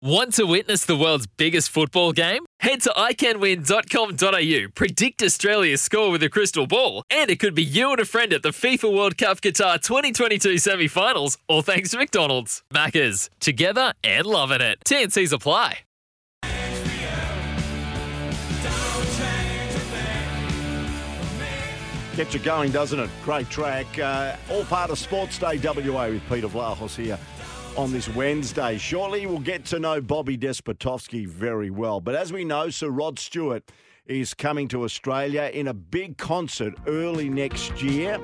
Want 0.00 0.34
to 0.34 0.44
witness 0.44 0.84
the 0.84 0.96
world's 0.96 1.26
biggest 1.26 1.70
football 1.70 2.12
game? 2.12 2.46
Head 2.60 2.82
to 2.82 2.90
iCanWin.com.au, 2.90 4.68
predict 4.72 5.22
Australia's 5.24 5.82
score 5.82 6.12
with 6.12 6.22
a 6.22 6.28
crystal 6.28 6.68
ball, 6.68 7.02
and 7.10 7.28
it 7.28 7.40
could 7.40 7.52
be 7.56 7.64
you 7.64 7.90
and 7.90 7.98
a 7.98 8.04
friend 8.04 8.32
at 8.32 8.44
the 8.44 8.50
FIFA 8.50 8.94
World 8.96 9.18
Cup 9.18 9.40
Qatar 9.40 9.82
2022 9.82 10.58
semi 10.58 10.86
finals, 10.86 11.36
all 11.48 11.62
thanks 11.62 11.90
to 11.90 11.98
McDonald's. 11.98 12.62
Maccas, 12.72 13.28
together 13.40 13.92
and 14.04 14.24
loving 14.24 14.60
it. 14.60 14.78
TNC's 14.86 15.32
apply. 15.32 15.78
Gets 22.14 22.34
you 22.34 22.40
going, 22.40 22.70
doesn't 22.70 23.00
it? 23.00 23.10
Great 23.24 23.50
track. 23.50 23.98
Uh, 23.98 24.36
all 24.48 24.62
part 24.64 24.90
of 24.90 24.98
Sports 25.00 25.38
Day 25.38 25.58
WA 25.58 26.06
with 26.06 26.22
Peter 26.28 26.46
Vlahos 26.46 26.94
here 26.94 27.18
on 27.76 27.92
this 27.92 28.08
Wednesday. 28.08 28.78
Shortly, 28.78 29.26
we'll 29.26 29.38
get 29.38 29.64
to 29.66 29.78
know 29.78 30.00
Bobby 30.00 30.36
Despotovski 30.36 31.26
very 31.26 31.70
well. 31.70 32.00
But 32.00 32.14
as 32.14 32.32
we 32.32 32.44
know, 32.44 32.70
Sir 32.70 32.88
Rod 32.88 33.18
Stewart 33.18 33.64
is 34.06 34.34
coming 34.34 34.68
to 34.68 34.84
Australia 34.84 35.50
in 35.52 35.68
a 35.68 35.74
big 35.74 36.16
concert 36.16 36.74
early 36.86 37.28
next 37.28 37.82
year. 37.82 38.18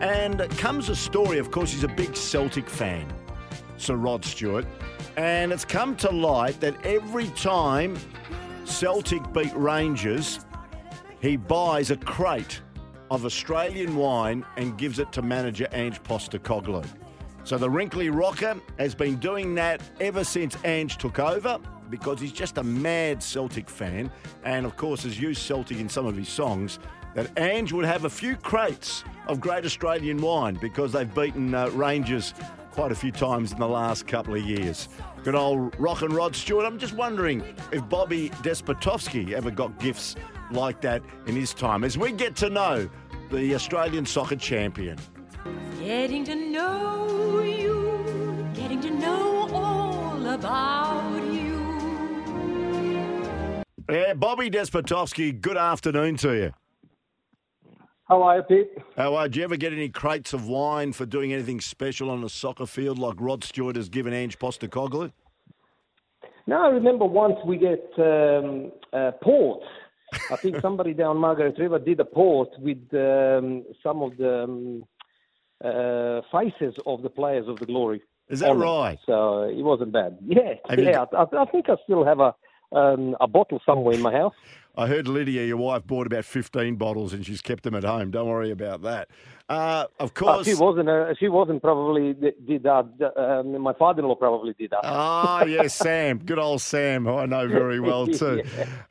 And 0.00 0.40
comes 0.58 0.88
a 0.88 0.96
story, 0.96 1.38
of 1.38 1.50
course, 1.50 1.72
he's 1.72 1.84
a 1.84 1.88
big 1.88 2.16
Celtic 2.16 2.68
fan, 2.68 3.12
Sir 3.76 3.96
Rod 3.96 4.24
Stewart. 4.24 4.66
And 5.16 5.52
it's 5.52 5.64
come 5.64 5.94
to 5.96 6.10
light 6.10 6.60
that 6.60 6.74
every 6.84 7.28
time 7.28 7.96
Celtic 8.64 9.32
beat 9.32 9.54
Rangers, 9.54 10.40
he 11.20 11.36
buys 11.36 11.90
a 11.90 11.96
crate 11.96 12.60
of 13.10 13.24
Australian 13.24 13.94
wine 13.96 14.44
and 14.56 14.76
gives 14.78 14.98
it 14.98 15.12
to 15.12 15.22
manager 15.22 15.68
Ange 15.72 16.02
Postecoglou. 16.02 16.84
So 17.44 17.58
the 17.58 17.68
wrinkly 17.68 18.08
rocker 18.08 18.56
has 18.78 18.94
been 18.94 19.16
doing 19.16 19.54
that 19.56 19.82
ever 20.00 20.22
since 20.22 20.56
Ange 20.64 20.96
took 20.96 21.18
over 21.18 21.58
because 21.90 22.20
he's 22.20 22.32
just 22.32 22.58
a 22.58 22.62
mad 22.62 23.22
Celtic 23.22 23.68
fan 23.68 24.10
and 24.44 24.64
of 24.64 24.76
course 24.76 25.02
has 25.02 25.20
used 25.20 25.42
Celtic 25.42 25.78
in 25.78 25.88
some 25.88 26.06
of 26.06 26.16
his 26.16 26.28
songs 26.28 26.78
that 27.14 27.36
Ange 27.38 27.72
would 27.72 27.84
have 27.84 28.04
a 28.04 28.10
few 28.10 28.36
crates 28.36 29.04
of 29.26 29.40
great 29.40 29.64
Australian 29.64 30.20
wine 30.22 30.56
because 30.60 30.92
they've 30.92 31.12
beaten 31.14 31.54
uh, 31.54 31.68
Rangers 31.70 32.32
quite 32.70 32.92
a 32.92 32.94
few 32.94 33.12
times 33.12 33.52
in 33.52 33.58
the 33.58 33.68
last 33.68 34.06
couple 34.06 34.34
of 34.34 34.42
years. 34.42 34.88
Good 35.22 35.34
old 35.34 35.78
Rock 35.78 36.02
and 36.02 36.14
Rod 36.14 36.34
Stewart. 36.34 36.64
I'm 36.64 36.78
just 36.78 36.94
wondering 36.94 37.42
if 37.70 37.86
Bobby 37.88 38.30
Despotovski 38.42 39.32
ever 39.32 39.50
got 39.50 39.78
gifts 39.78 40.16
like 40.50 40.80
that 40.80 41.02
in 41.26 41.36
his 41.36 41.52
time 41.52 41.84
as 41.84 41.98
we 41.98 42.12
get 42.12 42.34
to 42.36 42.48
know 42.48 42.88
the 43.30 43.54
Australian 43.54 44.06
soccer 44.06 44.36
champion. 44.36 44.98
Getting 45.84 46.24
to 46.26 46.36
know 46.36 47.40
you, 47.40 48.48
getting 48.54 48.80
to 48.82 48.90
know 48.90 49.48
all 49.52 50.26
about 50.28 51.20
you. 51.24 51.60
Yeah, 53.90 54.14
Bobby 54.14 54.48
Despotovski, 54.48 55.40
good 55.40 55.56
afternoon 55.56 56.18
to 56.18 56.36
you. 56.36 56.52
How 58.04 58.22
are 58.22 58.36
you, 58.36 58.42
Pete? 58.44 58.70
How 58.96 59.16
are, 59.16 59.24
you? 59.24 59.30
do 59.30 59.38
you 59.40 59.44
ever 59.44 59.56
get 59.56 59.72
any 59.72 59.88
crates 59.88 60.32
of 60.32 60.46
wine 60.46 60.92
for 60.92 61.04
doing 61.04 61.32
anything 61.32 61.60
special 61.60 62.10
on 62.10 62.22
a 62.22 62.28
soccer 62.28 62.66
field 62.66 63.00
like 63.00 63.16
Rod 63.18 63.42
Stewart 63.42 63.74
has 63.74 63.88
given 63.88 64.12
Ange 64.12 64.38
Postecoglou? 64.38 65.10
No, 66.46 66.62
I 66.62 66.68
remember 66.68 67.06
once 67.06 67.38
we 67.44 67.56
get 67.56 67.84
um, 67.98 68.70
uh, 68.92 69.10
port. 69.20 69.64
I 70.30 70.36
think 70.36 70.60
somebody 70.62 70.94
down 70.94 71.16
Margaret 71.16 71.58
River 71.58 71.80
did 71.80 71.98
a 71.98 72.04
port 72.04 72.50
with 72.60 72.78
um, 72.92 73.64
some 73.82 74.02
of 74.02 74.16
the 74.16 74.44
um, 74.44 74.84
faces 76.32 76.74
of 76.86 77.02
the 77.02 77.10
players 77.10 77.48
of 77.48 77.58
the 77.58 77.66
Glory. 77.66 78.02
Is 78.28 78.40
that 78.40 78.50
it. 78.50 78.54
right? 78.54 78.98
So 79.06 79.42
it 79.42 79.62
wasn't 79.62 79.92
bad. 79.92 80.18
Yeah, 80.26 80.54
Have 80.68 80.78
you 80.78 80.86
yeah. 80.86 81.04
I, 81.12 81.24
I 81.36 81.44
think 81.46 81.68
I 81.68 81.76
still 81.84 82.04
have 82.04 82.20
a 82.20 82.34
um, 82.72 83.16
a 83.20 83.26
bottle 83.26 83.60
somewhere 83.66 83.94
in 83.94 84.00
my 84.00 84.12
house. 84.12 84.34
I 84.74 84.86
heard 84.86 85.06
Lydia, 85.06 85.44
your 85.44 85.58
wife, 85.58 85.86
bought 85.86 86.06
about 86.06 86.24
15 86.24 86.76
bottles 86.76 87.12
and 87.12 87.26
she's 87.26 87.42
kept 87.42 87.62
them 87.62 87.74
at 87.74 87.84
home. 87.84 88.10
Don't 88.10 88.26
worry 88.28 88.50
about 88.50 88.80
that. 88.82 89.08
Uh, 89.48 89.86
of 90.00 90.10
Uh, 90.10 90.12
course. 90.14 90.46
she 90.46 90.54
wasn't. 90.54 90.88
Uh, 90.88 91.12
she 91.20 91.28
wasn't 91.28 91.60
probably 91.60 92.14
did 92.14 92.62
that. 92.62 93.12
Um, 93.16 93.60
my 93.60 93.74
father-in-law 93.74 94.14
probably 94.14 94.54
did 94.58 94.70
that. 94.70 94.80
Ah, 94.84 95.44
yes, 95.44 95.74
Sam. 95.74 96.20
Good 96.24 96.38
old 96.38 96.62
Sam, 96.62 97.04
who 97.04 97.16
I 97.16 97.26
know 97.26 97.46
very 97.48 97.80
well 97.80 98.06
too. 98.06 98.42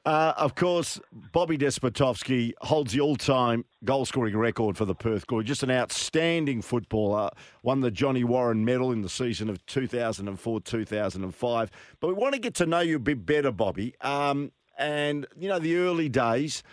uh, 0.05 0.33
of 0.37 0.53
course, 0.53 0.99
Bobby 1.31 1.57
Despotovski 1.57 2.51
holds 2.61 2.93
the 2.93 2.99
all-time 3.01 3.65
goal-scoring 3.83 4.37
record 4.37 4.77
for 4.77 4.85
the 4.85 4.93
Perth 4.93 5.25
Glory. 5.25 5.45
Just 5.45 5.63
an 5.63 5.71
outstanding 5.71 6.61
footballer. 6.61 7.31
Won 7.63 7.79
the 7.79 7.89
Johnny 7.89 8.23
Warren 8.23 8.63
Medal 8.63 8.91
in 8.91 9.01
the 9.01 9.09
season 9.09 9.49
of 9.49 9.65
2004-2005. 9.65 11.69
But 11.99 12.07
we 12.07 12.13
want 12.13 12.35
to 12.35 12.39
get 12.39 12.53
to 12.55 12.67
know 12.67 12.81
you 12.81 12.97
a 12.97 12.99
bit 12.99 13.25
better, 13.25 13.51
Bobby. 13.51 13.95
Um, 14.01 14.51
and, 14.77 15.27
you 15.37 15.49
know, 15.49 15.59
the 15.59 15.77
early 15.77 16.09
days, 16.09 16.63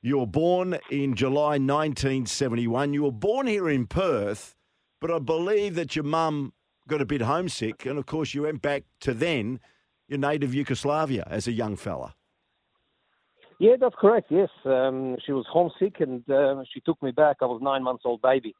you 0.00 0.18
were 0.18 0.26
born 0.26 0.78
in 0.90 1.14
July 1.14 1.58
1971. 1.58 2.94
You 2.94 3.04
were 3.04 3.12
born 3.12 3.46
here 3.46 3.68
in 3.68 3.86
Perth, 3.86 4.54
but 5.00 5.10
I 5.10 5.18
believe 5.18 5.74
that 5.74 5.96
your 5.96 6.04
mum 6.04 6.52
got 6.86 7.00
a 7.00 7.06
bit 7.06 7.22
homesick. 7.22 7.84
And, 7.84 7.98
of 7.98 8.06
course, 8.06 8.34
you 8.34 8.42
went 8.42 8.62
back 8.62 8.84
to 9.00 9.12
then 9.12 9.60
your 10.08 10.18
native 10.18 10.54
Yugoslavia 10.54 11.26
as 11.30 11.46
a 11.46 11.52
young 11.52 11.76
fella. 11.76 12.14
Yeah, 13.58 13.74
that's 13.78 13.96
correct. 13.98 14.28
Yes, 14.30 14.50
um, 14.64 15.16
she 15.26 15.32
was 15.32 15.44
homesick, 15.50 16.00
and 16.00 16.28
uh, 16.30 16.62
she 16.72 16.80
took 16.80 17.02
me 17.02 17.10
back. 17.10 17.38
I 17.40 17.46
was 17.46 17.60
nine 17.60 17.82
months 17.82 18.04
old 18.04 18.22
baby. 18.22 18.54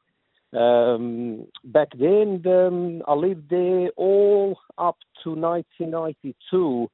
Um, 0.51 1.45
back 1.63 1.89
then, 1.97 2.43
um, 2.45 3.01
I 3.07 3.13
lived 3.13 3.49
there 3.49 3.89
all 3.95 4.57
up 4.77 4.97
to 5.23 5.31
1992 5.31 6.89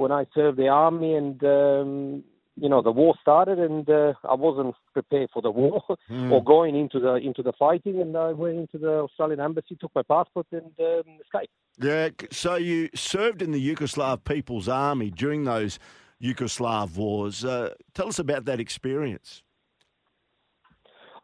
when 0.00 0.10
I 0.10 0.24
served 0.34 0.56
the 0.56 0.68
army, 0.68 1.14
and 1.14 1.44
um, 1.44 2.24
you 2.56 2.70
know 2.70 2.80
the 2.80 2.90
war 2.90 3.14
started, 3.20 3.58
and 3.58 3.88
uh, 3.88 4.14
I 4.26 4.34
wasn't 4.34 4.74
prepared 4.94 5.28
for 5.30 5.42
the 5.42 5.50
war 5.50 5.84
or 6.30 6.42
going 6.42 6.74
into 6.74 6.98
the 6.98 7.16
into 7.16 7.42
the 7.42 7.52
fighting, 7.58 8.00
and 8.00 8.16
I 8.16 8.32
went 8.32 8.56
into 8.56 8.78
the 8.78 9.00
Australian 9.00 9.40
embassy, 9.40 9.76
took 9.78 9.94
my 9.94 10.02
passport, 10.02 10.46
and 10.52 10.72
um, 10.80 11.18
escaped. 11.22 11.52
Yeah, 11.78 12.08
so 12.32 12.54
you 12.54 12.88
served 12.94 13.42
in 13.42 13.52
the 13.52 13.74
Yugoslav 13.74 14.24
People's 14.24 14.68
Army 14.68 15.10
during 15.10 15.44
those 15.44 15.78
Yugoslav 16.22 16.96
wars. 16.96 17.44
Uh, 17.44 17.74
tell 17.92 18.08
us 18.08 18.18
about 18.18 18.46
that 18.46 18.58
experience. 18.58 19.42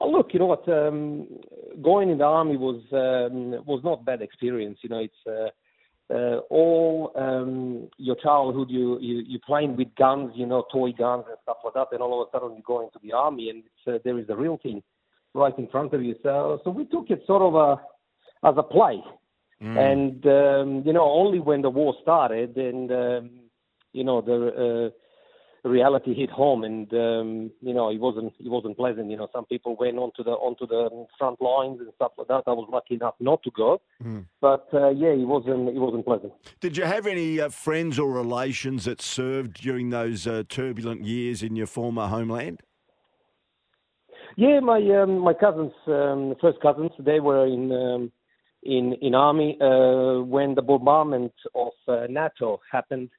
Oh, 0.01 0.11
look, 0.11 0.35
you 0.35 0.39
know 0.39 0.47
what? 0.47 0.69
Um, 0.69 1.27
going 1.83 2.11
in 2.11 2.19
the 2.19 2.25
army 2.25 2.59
was 2.59 2.83
um, 2.93 3.65
was 3.65 3.81
not 3.83 4.05
bad 4.05 4.21
experience. 4.21 4.81
You 4.83 4.91
know, 4.91 4.99
it's 4.99 5.27
uh, 5.27 5.49
uh, 6.09 6.39
all 6.50 7.12
um, 7.17 7.89
your 7.99 8.17
childhood. 8.17 8.71
You 8.71 8.99
you 9.00 9.22
you 9.27 9.39
playing 9.41 9.77
with 9.77 9.94
guns, 9.97 10.33
you 10.34 10.47
know, 10.47 10.65
toy 10.72 10.93
guns 10.93 11.25
and 11.28 11.37
stuff 11.43 11.59
like 11.65 11.75
that. 11.75 11.89
And 11.93 12.00
all 12.00 12.22
of 12.22 12.28
a 12.28 12.31
sudden, 12.31 12.56
you 12.56 12.62
go 12.67 12.81
into 12.81 12.99
the 13.03 13.12
army, 13.12 13.50
and 13.50 13.65
it's, 13.65 13.94
uh, 13.94 13.99
there 14.05 14.19
is 14.19 14.27
the 14.27 14.37
real 14.37 14.59
thing 14.62 14.83
right 15.34 15.56
in 15.59 15.69
front 15.69 15.93
of 15.95 16.03
you. 16.03 16.15
So 16.22 16.61
so 16.65 16.71
we 16.71 16.84
took 16.87 17.11
it 17.11 17.22
sort 17.27 17.43
of 17.43 17.55
a 17.55 18.49
as 18.49 18.55
a 18.56 18.62
play, 18.62 19.03
and 19.61 20.27
um, 20.27 20.83
you 20.87 20.93
know, 20.93 21.11
only 21.11 21.41
when 21.41 21.62
the 21.62 21.71
war 21.71 21.95
started, 22.03 22.56
and 22.56 22.91
um, 22.93 23.31
you 23.92 24.04
know 24.04 24.21
the. 24.21 24.89
Uh, 24.89 24.91
reality 25.68 26.15
hit 26.15 26.30
home, 26.30 26.65
and 26.65 26.92
um, 26.95 27.51
you 27.60 27.74
know 27.74 27.91
it 27.91 27.98
wasn't 27.98 28.33
it 28.39 28.48
wasn't 28.48 28.77
pleasant. 28.77 29.10
You 29.10 29.16
know, 29.16 29.28
some 29.33 29.45
people 29.47 29.77
went 29.77 29.98
onto 29.98 30.22
the 30.24 30.30
onto 30.30 30.66
the 30.66 31.07
front 31.18 31.41
lines 31.41 31.80
and 31.80 31.91
stuff 31.97 32.13
like 32.18 32.28
that. 32.28 32.45
I 32.47 32.53
was 32.53 32.68
lucky 32.71 32.95
enough 32.95 33.15
not 33.21 33.42
to 33.42 33.51
go, 33.51 33.80
but 34.41 34.68
uh, 34.72 34.91
yeah, 34.91 35.09
it 35.09 35.27
wasn't 35.27 35.68
it 35.68 35.78
wasn't 35.78 36.04
pleasant. 36.04 36.33
Did 36.60 36.77
you 36.77 36.84
have 36.84 37.07
any 37.07 37.41
uh, 37.41 37.48
friends 37.48 37.98
or 37.98 38.13
relations 38.13 38.84
that 38.84 39.01
served 39.03 39.60
during 39.60 39.91
those 39.91 40.27
uh, 40.27 40.45
turbulent 40.48 41.04
years 41.04 41.42
in 41.42 41.57
your 41.57 41.66
former 41.66 42.07
homeland? 42.07 42.62
Yeah, 44.36 44.60
my 44.60 44.78
um, 45.01 45.21
my 45.21 45.33
cousins, 45.34 45.72
um, 45.86 46.34
first 46.41 46.60
cousins, 46.60 46.91
they 46.98 47.21
were 47.21 47.47
in 47.47 47.72
um, 47.72 48.12
in 48.62 48.95
in 49.01 49.15
army 49.15 49.57
uh, 49.60 50.21
when 50.22 50.54
the 50.54 50.62
bombardment 50.62 51.33
of 51.54 51.72
uh, 51.89 52.07
NATO 52.09 52.60
happened. 52.71 53.10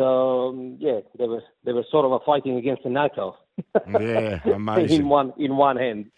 So 0.00 0.48
um, 0.48 0.76
yeah, 0.80 1.00
they 1.18 1.26
were 1.26 1.42
they 1.62 1.74
were 1.74 1.84
sort 1.90 2.06
of 2.06 2.12
a 2.12 2.20
fighting 2.24 2.56
against 2.56 2.84
the 2.84 2.88
NATO 2.88 3.36
Yeah, 3.86 4.40
amazing. 4.54 5.00
in 5.00 5.08
one 5.10 5.34
in 5.36 5.58
one 5.58 5.76
hand. 5.76 6.10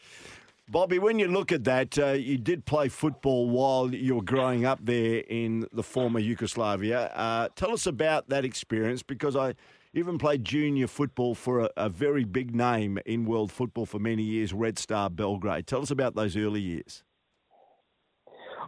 Bobby, 0.69 1.00
when 1.00 1.19
you 1.19 1.26
look 1.26 1.50
at 1.50 1.64
that, 1.64 1.99
uh, 1.99 2.12
you 2.12 2.38
did 2.38 2.64
play 2.64 2.88
football 2.88 3.50
while 3.50 3.93
you 3.93 4.14
were 4.14 4.23
growing 4.23 4.64
up 4.64 4.79
there 4.81 5.25
in 5.29 5.67
the 5.73 5.82
former 5.82 6.20
Yugoslavia. 6.20 7.06
Uh, 7.08 7.49
tell 7.56 7.73
us 7.73 7.87
about 7.87 8.29
that 8.29 8.44
experience 8.44 9.02
because 9.02 9.34
I 9.34 9.55
even 9.93 10.17
played 10.17 10.44
junior 10.44 10.87
football 10.87 11.34
for 11.34 11.62
a, 11.62 11.70
a, 11.76 11.88
very 11.88 12.25
big 12.25 12.55
name 12.55 13.00
in 13.05 13.26
world 13.26 13.50
football 13.50 13.84
for 13.84 13.99
many 13.99 14.23
years, 14.23 14.55
Red 14.55 14.79
Star 14.79 15.11
Belgrade. 15.11 15.67
Tell 15.67 15.82
us 15.82 15.90
about 15.90 16.14
those 16.14 16.37
early 16.37 16.61
years. 16.61 17.02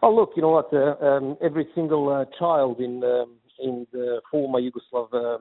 Oh, 0.02 0.12
look, 0.12 0.32
you 0.34 0.42
know 0.42 0.50
what? 0.50 0.74
Uh, 0.74 0.96
um, 1.02 1.36
every 1.40 1.68
single 1.74 2.10
uh, 2.10 2.24
child 2.38 2.80
in 2.80 3.02
um, 3.04 3.36
in 3.58 3.86
the 3.92 4.20
former 4.30 4.60
Yugoslav 4.60 5.12
uh, 5.12 5.38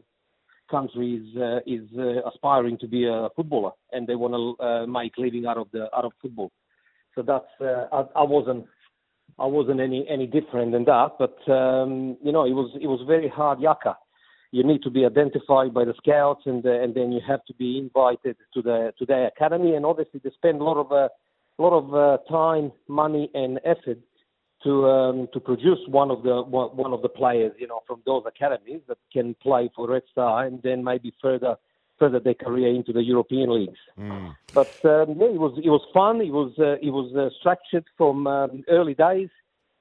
country 0.70 1.16
is 1.16 1.38
uh, 1.38 1.60
is 1.66 1.88
uh, 1.98 2.28
aspiring 2.30 2.78
to 2.80 2.88
be 2.88 3.06
a 3.06 3.30
footballer, 3.36 3.72
and 3.92 4.08
they 4.08 4.16
want 4.16 4.34
to 4.34 4.64
uh, 4.64 4.86
make 4.88 5.18
living 5.18 5.46
out 5.46 5.58
of 5.58 5.68
the 5.72 5.84
out 5.96 6.06
of 6.06 6.12
football. 6.22 6.52
So 7.16 7.22
that's 7.22 7.46
I, 7.62 8.06
I 8.16 8.24
wasn't 8.24 8.66
I 9.40 9.46
wasn't 9.46 9.80
any 9.80 10.06
any 10.10 10.28
different 10.28 10.72
than 10.72 10.86
that, 10.86 11.12
but 11.20 11.38
um, 11.52 12.18
you 12.24 12.32
know 12.32 12.46
it 12.46 12.54
was 12.54 12.72
it 12.82 12.88
was 12.88 13.02
very 13.08 13.28
hard 13.28 13.60
yaka. 13.60 13.98
You 14.52 14.64
need 14.64 14.84
to 14.84 14.92
be 14.92 15.04
identified 15.06 15.74
by 15.74 15.86
the 15.86 15.96
scouts, 15.98 16.44
and 16.46 16.64
and 16.66 16.94
then 16.96 17.12
you 17.12 17.22
have 17.28 17.44
to 17.46 17.54
be 17.54 17.78
invited 17.78 18.38
to 18.54 18.62
the 18.62 18.94
to 19.00 19.06
the 19.06 19.28
academy, 19.36 19.76
and 19.76 19.86
obviously 19.86 20.22
they 20.24 20.32
spend 20.32 20.62
a 20.62 20.64
lot 20.64 20.78
of 20.78 20.92
a 20.92 21.10
lot 21.62 21.74
of 21.80 22.28
time, 22.28 22.72
money, 22.88 23.30
and 23.34 23.60
effort 23.64 24.00
to 24.64 24.86
um, 24.88 25.28
to 25.34 25.40
produce 25.40 25.80
one 25.88 26.12
of 26.12 26.24
the 26.24 26.42
one 26.42 26.94
of 26.94 27.02
the 27.02 27.10
players, 27.10 27.54
you 27.58 27.68
know, 27.68 27.82
from 27.88 28.02
those 28.06 28.24
academies 28.26 28.82
that 28.88 28.98
can 29.12 29.36
play 29.42 29.70
for 29.76 29.90
Red 29.90 30.04
Star 30.12 30.46
and 30.46 30.62
then 30.64 30.84
maybe 30.84 31.14
further 31.22 31.56
further 32.00 32.20
their 32.20 32.34
career 32.34 32.70
into 32.74 32.92
the 32.92 33.04
European 33.04 33.54
leagues. 33.54 33.80
Mm. 34.00 34.36
But 34.54 34.76
um, 34.86 35.16
yeah, 35.20 35.28
it 35.28 35.40
was 35.40 35.60
it 35.64 35.70
was 35.70 35.82
fun. 35.94 36.22
It 36.22 36.32
was 36.32 36.52
uh, 36.60 36.78
it 36.82 36.92
was 36.92 37.14
uh, 37.16 37.30
structured 37.40 37.86
from 37.98 38.28
um, 38.28 38.64
early 38.70 38.94
days. 38.94 39.30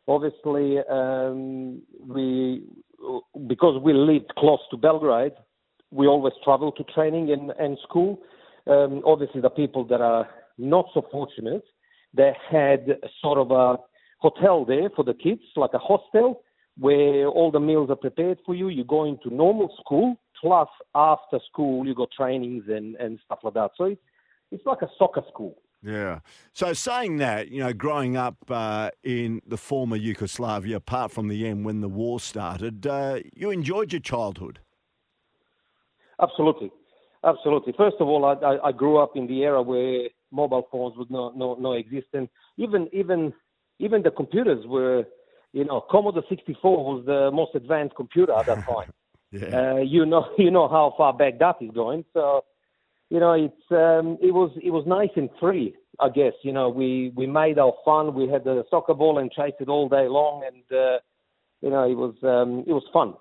Obviously, 0.09 0.79
um, 0.91 1.83
we 2.07 2.65
because 3.47 3.81
we 3.83 3.93
lived 3.93 4.33
close 4.37 4.61
to 4.71 4.77
Belgrade, 4.77 5.33
we 5.91 6.07
always 6.07 6.35
traveled 6.45 6.77
to 6.77 6.85
training 6.85 7.31
and, 7.33 7.51
and 7.59 7.79
school. 7.83 8.21
Um, 8.67 9.03
obviously, 9.05 9.41
the 9.41 9.51
people 9.51 9.85
that 9.87 10.01
are 10.01 10.29
not 10.59 10.87
so 10.95 11.07
fortunate, 11.11 11.65
they 12.15 12.33
had 12.51 12.99
sort 13.21 13.39
of 13.39 13.51
a 13.51 13.77
hotel 14.23 14.65
there 14.65 14.89
for 14.95 15.05
the 15.05 15.15
kids, 15.15 15.43
like 15.57 15.75
a 15.75 15.79
hostel, 15.79 16.43
where 16.79 17.27
all 17.27 17.51
the 17.51 17.61
meals 17.61 17.91
are 17.91 17.97
prepared 17.97 18.39
for 18.47 18.55
you. 18.55 18.69
You 18.69 18.85
go 18.85 19.05
into 19.05 19.35
normal 19.35 19.75
school, 19.81 20.17
plus 20.41 20.69
after 20.95 21.39
school 21.51 21.87
you 21.87 21.95
got 21.95 22.11
trainings 22.17 22.65
and, 22.69 22.97
and 22.97 23.19
stuff 23.25 23.41
like 23.43 23.55
that. 23.55 23.73
So 23.77 23.85
it's 23.85 24.01
it's 24.53 24.67
like 24.67 24.83
a 24.83 24.91
soccer 24.99 25.23
school. 25.33 25.57
Yeah. 25.83 26.21
So 26.53 26.73
saying 26.75 27.17
that, 27.17 27.49
you 27.49 27.61
know, 27.61 27.73
growing 27.73 28.17
up 28.17 28.37
uh, 28.49 28.91
in 29.03 29.41
the 29.47 29.57
former 29.57 29.97
Yugoslavia, 29.97 30.77
apart 30.77 31.11
from 31.11 31.29
the 31.29 31.47
end 31.49 31.65
when 31.65 31.81
the 31.81 31.89
war 31.89 32.21
started, 32.21 32.87
uh, 32.87 33.21
you 33.35 33.51
enjoyed 33.51 33.93
your 33.93 34.01
childhood. 34.01 34.61
Absolutely, 36.21 36.71
absolutely. 37.25 37.73
First 37.77 37.97
of 37.99 38.07
all, 38.07 38.25
I, 38.25 38.69
I, 38.69 38.71
grew 38.71 38.99
up 38.99 39.17
in 39.17 39.27
the 39.27 39.43
era 39.43 39.61
where 39.61 40.09
mobile 40.31 40.69
phones 40.71 40.97
would 40.97 41.11
no 41.11 41.33
no 41.35 41.55
no 41.55 41.73
exist, 41.73 42.09
and 42.13 42.29
even 42.59 42.89
even 42.93 43.33
even 43.83 44.03
the 44.03 44.11
computers 44.11 44.65
were, 44.67 45.05
you 45.53 45.65
know, 45.65 45.85
Commodore 45.91 46.23
64 46.29 46.95
was 46.95 47.05
the 47.05 47.31
most 47.33 47.55
advanced 47.55 47.97
computer 47.97 48.33
at 48.33 48.47
that 48.47 48.65
time. 48.69 48.91
yeah. 49.33 49.73
uh, 49.73 49.77
you 49.77 50.07
know, 50.07 50.27
you 50.39 50.51
know 50.51 50.69
how 50.69 50.95
far 50.97 51.13
back 51.13 51.39
that 51.41 51.57
is 51.61 51.71
going. 51.75 52.05
So, 52.15 52.45
you 53.11 53.21
know, 53.21 53.33
it's 53.33 53.71
um, 53.71 54.17
it 54.23 54.33
was 54.33 54.51
it 54.63 54.71
was 54.71 54.85
nice 54.87 55.11
and 55.17 55.29
free. 55.39 55.75
I 56.01 56.09
guess 56.09 56.33
you 56.43 56.53
know 56.53 56.71
we 56.71 57.13
we 57.15 57.27
made 57.27 57.59
our 57.59 57.75
fun. 57.85 58.15
We 58.15 58.27
had 58.27 58.45
the 58.45 58.65
soccer 58.71 58.95
ball 58.95 59.19
and 59.19 59.31
chased 59.31 59.57
it 59.61 59.69
all 59.69 59.89
day 59.89 60.09
long, 60.09 60.43
and 60.47 60.63
uh, 60.79 60.99
you 61.61 61.69
know 61.69 61.83
it 61.83 61.95
was 61.95 62.15
um, 62.23 62.65
it 62.67 62.73
was 62.73 62.85
fun. 62.91 63.15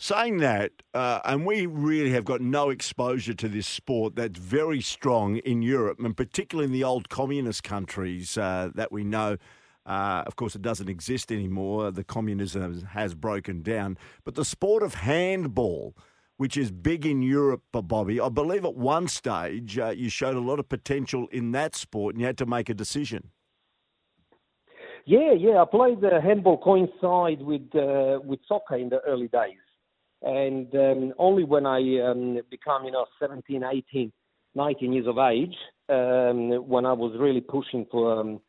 Saying 0.00 0.38
that, 0.38 0.70
uh, 0.94 1.18
and 1.24 1.44
we 1.44 1.66
really 1.66 2.12
have 2.12 2.24
got 2.24 2.40
no 2.40 2.70
exposure 2.70 3.34
to 3.34 3.48
this 3.48 3.66
sport 3.66 4.14
that's 4.14 4.38
very 4.38 4.80
strong 4.80 5.38
in 5.38 5.60
Europe, 5.60 5.98
and 5.98 6.16
particularly 6.16 6.66
in 6.66 6.72
the 6.72 6.84
old 6.84 7.08
communist 7.08 7.64
countries 7.64 8.38
uh, 8.38 8.70
that 8.76 8.92
we 8.92 9.02
know 9.02 9.38
uh, 9.88 10.22
of 10.26 10.36
course, 10.36 10.54
it 10.54 10.60
doesn't 10.60 10.88
exist 10.88 11.32
anymore. 11.32 11.90
The 11.90 12.04
communism 12.04 12.84
has 12.88 13.14
broken 13.14 13.62
down. 13.62 13.96
But 14.22 14.34
the 14.34 14.44
sport 14.44 14.82
of 14.82 14.94
handball, 14.94 15.96
which 16.36 16.58
is 16.58 16.70
big 16.70 17.06
in 17.06 17.22
Europe, 17.22 17.62
Bobby, 17.72 18.20
I 18.20 18.28
believe 18.28 18.66
at 18.66 18.74
one 18.74 19.08
stage 19.08 19.78
uh, 19.78 19.88
you 19.88 20.10
showed 20.10 20.36
a 20.36 20.40
lot 20.40 20.60
of 20.60 20.68
potential 20.68 21.26
in 21.32 21.52
that 21.52 21.74
sport 21.74 22.14
and 22.14 22.20
you 22.20 22.26
had 22.26 22.36
to 22.36 22.46
make 22.46 22.68
a 22.68 22.74
decision. 22.74 23.30
Yeah, 25.06 25.32
yeah. 25.32 25.62
I 25.62 25.64
played 25.64 26.04
uh, 26.04 26.20
handball 26.20 26.58
coincide 26.58 27.40
with 27.40 27.74
uh, 27.74 28.20
with 28.22 28.40
soccer 28.46 28.76
in 28.76 28.90
the 28.90 29.00
early 29.06 29.28
days, 29.28 29.56
and 30.20 30.68
um, 30.74 31.14
only 31.18 31.44
when 31.44 31.64
I 31.64 31.80
um, 32.00 32.38
become, 32.50 32.84
you 32.84 32.90
know, 32.90 33.06
17, 33.18 33.62
18, 33.64 34.12
19 34.54 34.92
years 34.92 35.06
of 35.06 35.16
age, 35.16 35.56
um, 35.88 36.68
when 36.68 36.84
I 36.84 36.92
was 36.92 37.16
really 37.18 37.40
pushing 37.40 37.86
for 37.90 38.20
um, 38.20 38.40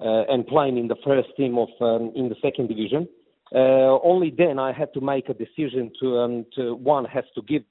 and 0.00 0.46
playing 0.46 0.78
in 0.78 0.88
the 0.88 0.96
first 1.04 1.28
team 1.36 1.58
of 1.58 1.68
um, 1.80 2.12
in 2.14 2.28
the 2.28 2.36
second 2.42 2.68
division. 2.68 3.08
Uh, 3.54 3.98
only 4.02 4.32
then 4.36 4.58
I 4.58 4.72
had 4.72 4.92
to 4.94 5.00
make 5.00 5.28
a 5.28 5.34
decision 5.34 5.90
to 6.00 6.18
um, 6.18 6.46
to 6.56 6.74
one 6.74 7.04
has 7.06 7.24
to 7.34 7.42
give 7.42 7.62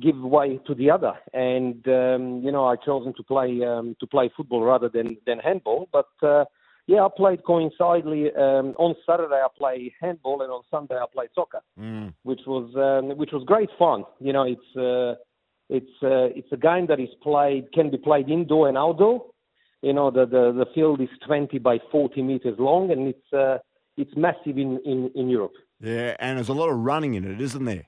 give 0.00 0.18
way 0.18 0.60
to 0.66 0.74
the 0.74 0.90
other, 0.90 1.14
and 1.32 1.86
um, 1.88 2.42
you 2.44 2.52
know 2.52 2.66
I 2.66 2.76
chosen 2.76 3.14
to 3.14 3.22
play 3.22 3.64
um, 3.64 3.96
to 4.00 4.06
play 4.06 4.30
football 4.36 4.62
rather 4.62 4.88
than 4.88 5.16
than 5.26 5.38
handball. 5.38 5.88
But 5.92 6.10
uh, 6.22 6.44
yeah, 6.86 7.04
I 7.04 7.08
played 7.16 7.42
coincidentally 7.44 8.34
um, 8.34 8.74
on 8.76 8.94
Saturday. 9.06 9.36
I 9.36 9.48
play 9.56 9.94
handball, 10.00 10.42
and 10.42 10.52
on 10.52 10.62
Sunday 10.70 10.96
I 10.96 11.06
play 11.10 11.28
soccer, 11.34 11.60
mm. 11.80 12.12
which 12.24 12.40
was 12.46 12.70
um, 12.76 13.16
which 13.16 13.32
was 13.32 13.44
great 13.44 13.70
fun. 13.78 14.04
You 14.20 14.34
know, 14.34 14.42
it's 14.42 14.76
uh, 14.76 15.14
it's 15.70 16.02
uh, 16.02 16.36
it's 16.36 16.52
a 16.52 16.58
game 16.58 16.86
that 16.88 17.00
is 17.00 17.08
played 17.22 17.72
can 17.72 17.90
be 17.90 17.96
played 17.96 18.28
indoor 18.28 18.68
and 18.68 18.76
outdoor 18.76 19.24
you 19.82 19.92
know 19.92 20.10
the, 20.10 20.26
the 20.26 20.52
the 20.52 20.66
field 20.74 21.00
is 21.00 21.08
20 21.26 21.58
by 21.58 21.78
40 21.90 22.22
meters 22.22 22.56
long 22.58 22.90
and 22.90 23.08
it's 23.08 23.32
uh, 23.32 23.58
it's 23.96 24.12
massive 24.16 24.58
in, 24.58 24.80
in 24.84 25.10
in 25.14 25.28
Europe. 25.28 25.52
Yeah, 25.80 26.16
and 26.18 26.38
there's 26.38 26.48
a 26.48 26.54
lot 26.54 26.70
of 26.70 26.78
running 26.78 27.14
in 27.14 27.24
it, 27.24 27.40
isn't 27.40 27.64
there? 27.64 27.86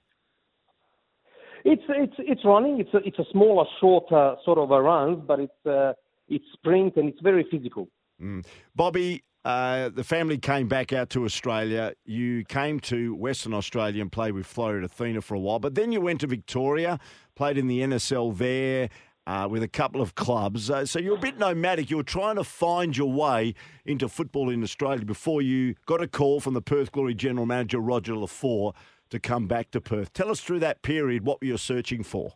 It's 1.64 1.82
it's 1.88 2.14
it's 2.18 2.44
running. 2.44 2.80
It's 2.80 2.94
a 2.94 2.98
it's 2.98 3.18
a 3.18 3.24
smaller, 3.32 3.64
shorter 3.80 4.36
sort 4.44 4.58
of 4.58 4.70
a 4.70 4.80
run, 4.80 5.22
but 5.26 5.40
it's 5.40 5.66
uh, 5.66 5.92
it's 6.28 6.44
sprint 6.52 6.96
and 6.96 7.08
it's 7.08 7.20
very 7.20 7.46
physical. 7.50 7.88
Mm. 8.20 8.44
Bobby, 8.74 9.24
uh, 9.44 9.88
the 9.88 10.04
family 10.04 10.38
came 10.38 10.68
back 10.68 10.92
out 10.92 11.10
to 11.10 11.24
Australia. 11.24 11.94
You 12.04 12.44
came 12.44 12.80
to 12.80 13.14
Western 13.14 13.54
Australia 13.54 14.00
and 14.02 14.12
played 14.12 14.32
with 14.32 14.46
Floreat 14.46 14.84
Athena 14.84 15.20
for 15.20 15.34
a 15.34 15.40
while, 15.40 15.58
but 15.58 15.74
then 15.74 15.92
you 15.92 16.00
went 16.00 16.20
to 16.20 16.26
Victoria, 16.26 16.98
played 17.34 17.58
in 17.58 17.66
the 17.66 17.80
NSL 17.80 18.36
there, 18.36 18.90
uh, 19.30 19.46
with 19.46 19.62
a 19.62 19.68
couple 19.68 20.00
of 20.00 20.16
clubs. 20.16 20.70
Uh, 20.70 20.84
so 20.84 20.98
you're 20.98 21.14
a 21.14 21.20
bit 21.20 21.38
nomadic. 21.38 21.88
You 21.88 21.98
were 21.98 22.02
trying 22.02 22.34
to 22.34 22.42
find 22.42 22.96
your 22.96 23.12
way 23.12 23.54
into 23.84 24.08
football 24.08 24.50
in 24.50 24.60
Australia 24.64 25.04
before 25.04 25.40
you 25.40 25.76
got 25.86 26.02
a 26.02 26.08
call 26.08 26.40
from 26.40 26.54
the 26.54 26.60
Perth 26.60 26.90
Glory 26.90 27.14
general 27.14 27.46
manager, 27.46 27.78
Roger 27.78 28.14
Lefort, 28.14 28.74
to 29.10 29.20
come 29.20 29.46
back 29.46 29.70
to 29.70 29.80
Perth. 29.80 30.12
Tell 30.12 30.30
us 30.30 30.40
through 30.40 30.58
that 30.60 30.82
period 30.82 31.24
what 31.24 31.38
you 31.42 31.52
were 31.52 31.58
searching 31.58 32.02
for. 32.02 32.32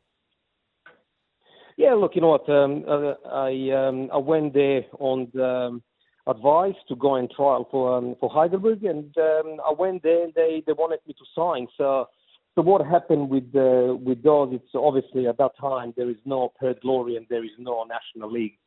Yeah, 1.76 1.94
look, 1.94 2.12
you 2.14 2.20
know 2.20 2.28
what? 2.28 2.48
Um, 2.48 2.84
I 3.28 3.70
um, 3.72 4.08
I 4.12 4.18
went 4.18 4.54
there 4.54 4.82
on 5.00 5.28
the, 5.34 5.44
um, 5.44 5.82
advice 6.28 6.76
to 6.86 6.94
go 6.94 7.16
and 7.16 7.28
trial 7.28 7.66
for 7.72 7.98
um, 7.98 8.14
for 8.20 8.30
Heidelberg, 8.30 8.84
and 8.84 9.12
um, 9.18 9.60
I 9.68 9.72
went 9.76 10.04
there 10.04 10.22
and 10.22 10.32
they, 10.34 10.62
they 10.64 10.72
wanted 10.72 11.00
me 11.08 11.14
to 11.14 11.24
sign. 11.34 11.66
So 11.76 12.06
so 12.54 12.62
what 12.62 12.86
happened 12.86 13.30
with 13.30 13.54
uh, 13.54 13.94
with 13.96 14.22
those? 14.22 14.50
It's 14.52 14.74
obviously 14.74 15.26
at 15.26 15.38
that 15.38 15.52
time 15.60 15.92
there 15.96 16.08
is 16.08 16.16
no 16.24 16.52
Perth 16.60 16.80
Glory 16.82 17.16
and 17.16 17.26
there 17.28 17.44
is 17.44 17.50
no 17.58 17.84
National 17.84 18.30
League 18.30 18.58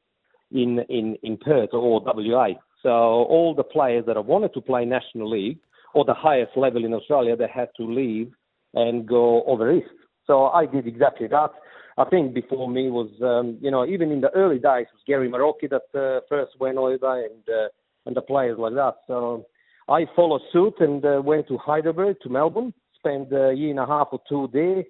in 0.51 0.79
in 0.89 1.17
in 1.23 1.37
Perth 1.37 1.69
or 1.73 2.01
WA. 2.01 2.49
So 2.83 2.89
all 2.89 3.53
the 3.55 3.63
players 3.63 4.05
that 4.07 4.23
wanted 4.25 4.53
to 4.55 4.61
play 4.61 4.83
National 4.83 5.29
League 5.29 5.59
or 5.93 6.03
the 6.03 6.13
highest 6.13 6.51
level 6.57 6.83
in 6.83 6.93
Australia, 6.93 7.35
they 7.37 7.47
had 7.47 7.69
to 7.77 7.83
leave 7.83 8.31
and 8.73 9.07
go 9.07 9.43
over 9.45 9.71
east. 9.71 9.87
So 10.25 10.47
I 10.47 10.65
did 10.65 10.85
exactly 10.85 11.27
that. 11.27 11.51
I 11.97 12.05
think 12.05 12.33
before 12.33 12.69
me 12.69 12.91
was, 12.91 13.09
um, 13.23 13.57
you 13.61 13.71
know, 13.71 13.85
even 13.85 14.11
in 14.11 14.21
the 14.21 14.29
early 14.35 14.59
days, 14.59 14.85
was 14.93 15.01
Gary 15.07 15.29
Marocchi 15.29 15.69
that 15.69 15.99
uh, 15.99 16.19
first 16.29 16.59
went 16.59 16.77
over 16.77 17.23
and 17.23 17.43
uh, 17.47 17.69
and 18.05 18.15
the 18.15 18.21
players 18.21 18.59
like 18.59 18.73
that. 18.73 18.95
So 19.07 19.45
I 19.87 20.05
followed 20.13 20.41
suit 20.51 20.75
and 20.79 21.03
uh, 21.05 21.21
went 21.23 21.47
to 21.47 21.57
Heidelberg 21.57 22.17
to 22.21 22.29
Melbourne 22.29 22.73
spent 23.07 23.31
a 23.31 23.53
year 23.53 23.71
and 23.71 23.79
a 23.79 23.85
half 23.85 24.09
or 24.11 24.21
two 24.27 24.49
there. 24.51 24.83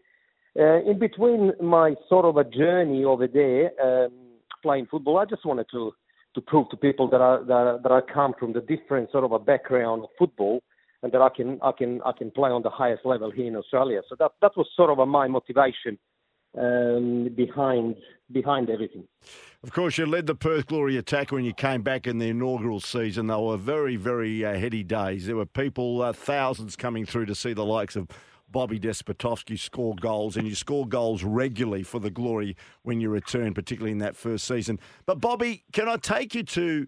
Uh, 0.60 0.82
in 0.90 0.98
between 0.98 1.54
my 1.62 1.94
sort 2.10 2.26
of 2.26 2.38
a 2.38 2.44
journey 2.44 3.04
over 3.06 3.28
there 3.28 3.72
um, 3.84 4.12
playing 4.64 4.88
football, 4.90 5.18
I 5.20 5.26
just 5.26 5.46
wanted 5.46 5.68
to 5.72 5.92
to 6.36 6.42
prove 6.42 6.70
to 6.70 6.78
people 6.78 7.10
that 7.10 7.22
I 7.22 7.38
that, 7.48 7.80
that 7.84 7.92
I 7.92 8.02
come 8.02 8.34
from 8.40 8.54
the 8.54 8.62
different 8.62 9.12
sort 9.12 9.24
of 9.24 9.32
a 9.32 9.40
background 9.40 10.04
of 10.04 10.10
football 10.18 10.62
and 11.04 11.12
that 11.12 11.22
I 11.22 11.30
can 11.30 11.60
I 11.62 11.72
can 11.72 12.02
I 12.06 12.12
can 12.12 12.32
play 12.32 12.50
on 12.50 12.64
the 12.64 12.70
highest 12.70 13.06
level 13.06 13.32
here 13.32 13.48
in 13.48 13.56
Australia. 13.56 14.02
So 14.10 14.16
that 14.20 14.32
that 14.42 14.52
was 14.58 14.68
sort 14.76 14.90
of 14.90 15.00
a, 15.00 15.06
my 15.06 15.28
motivation 15.28 15.98
um, 16.60 17.30
behind 17.36 17.96
behind 18.32 18.70
everything. 18.70 19.08
Of 19.64 19.72
course, 19.72 19.98
you 19.98 20.06
led 20.06 20.28
the 20.28 20.36
Perth 20.36 20.68
Glory 20.68 20.98
attack 20.98 21.32
when 21.32 21.46
you 21.46 21.54
came 21.54 21.82
back 21.82 22.08
in 22.08 22.20
the 22.20 22.28
inaugural 22.28 22.80
season. 22.80 23.28
They 23.28 23.36
were 23.36 23.58
very, 23.58 23.96
very 23.96 24.46
uh, 24.46 24.54
heady 24.54 24.84
days. 24.84 25.26
There 25.26 25.36
were 25.36 25.46
people, 25.46 26.02
uh, 26.02 26.14
thousands 26.14 26.76
coming 26.76 27.06
through 27.06 27.26
to 27.28 27.36
see 27.36 27.54
the 27.54 27.66
likes 27.66 27.96
of 27.96 28.08
Bobby 28.50 28.80
Despotovski 28.80 29.58
score 29.58 29.96
goals, 29.96 30.38
and 30.38 30.48
you 30.48 30.56
score 30.56 30.88
goals 30.88 31.24
regularly 31.24 31.84
for 31.84 32.00
the 32.00 32.10
Glory 32.10 32.56
when 32.84 33.02
you 33.02 33.10
return, 33.10 33.54
particularly 33.54 33.92
in 33.92 33.98
that 33.98 34.16
first 34.16 34.46
season. 34.46 34.80
But, 35.06 35.20
Bobby, 35.20 35.64
can 35.74 35.90
I 35.90 35.98
take 35.98 36.36
you 36.36 36.44
to 36.44 36.88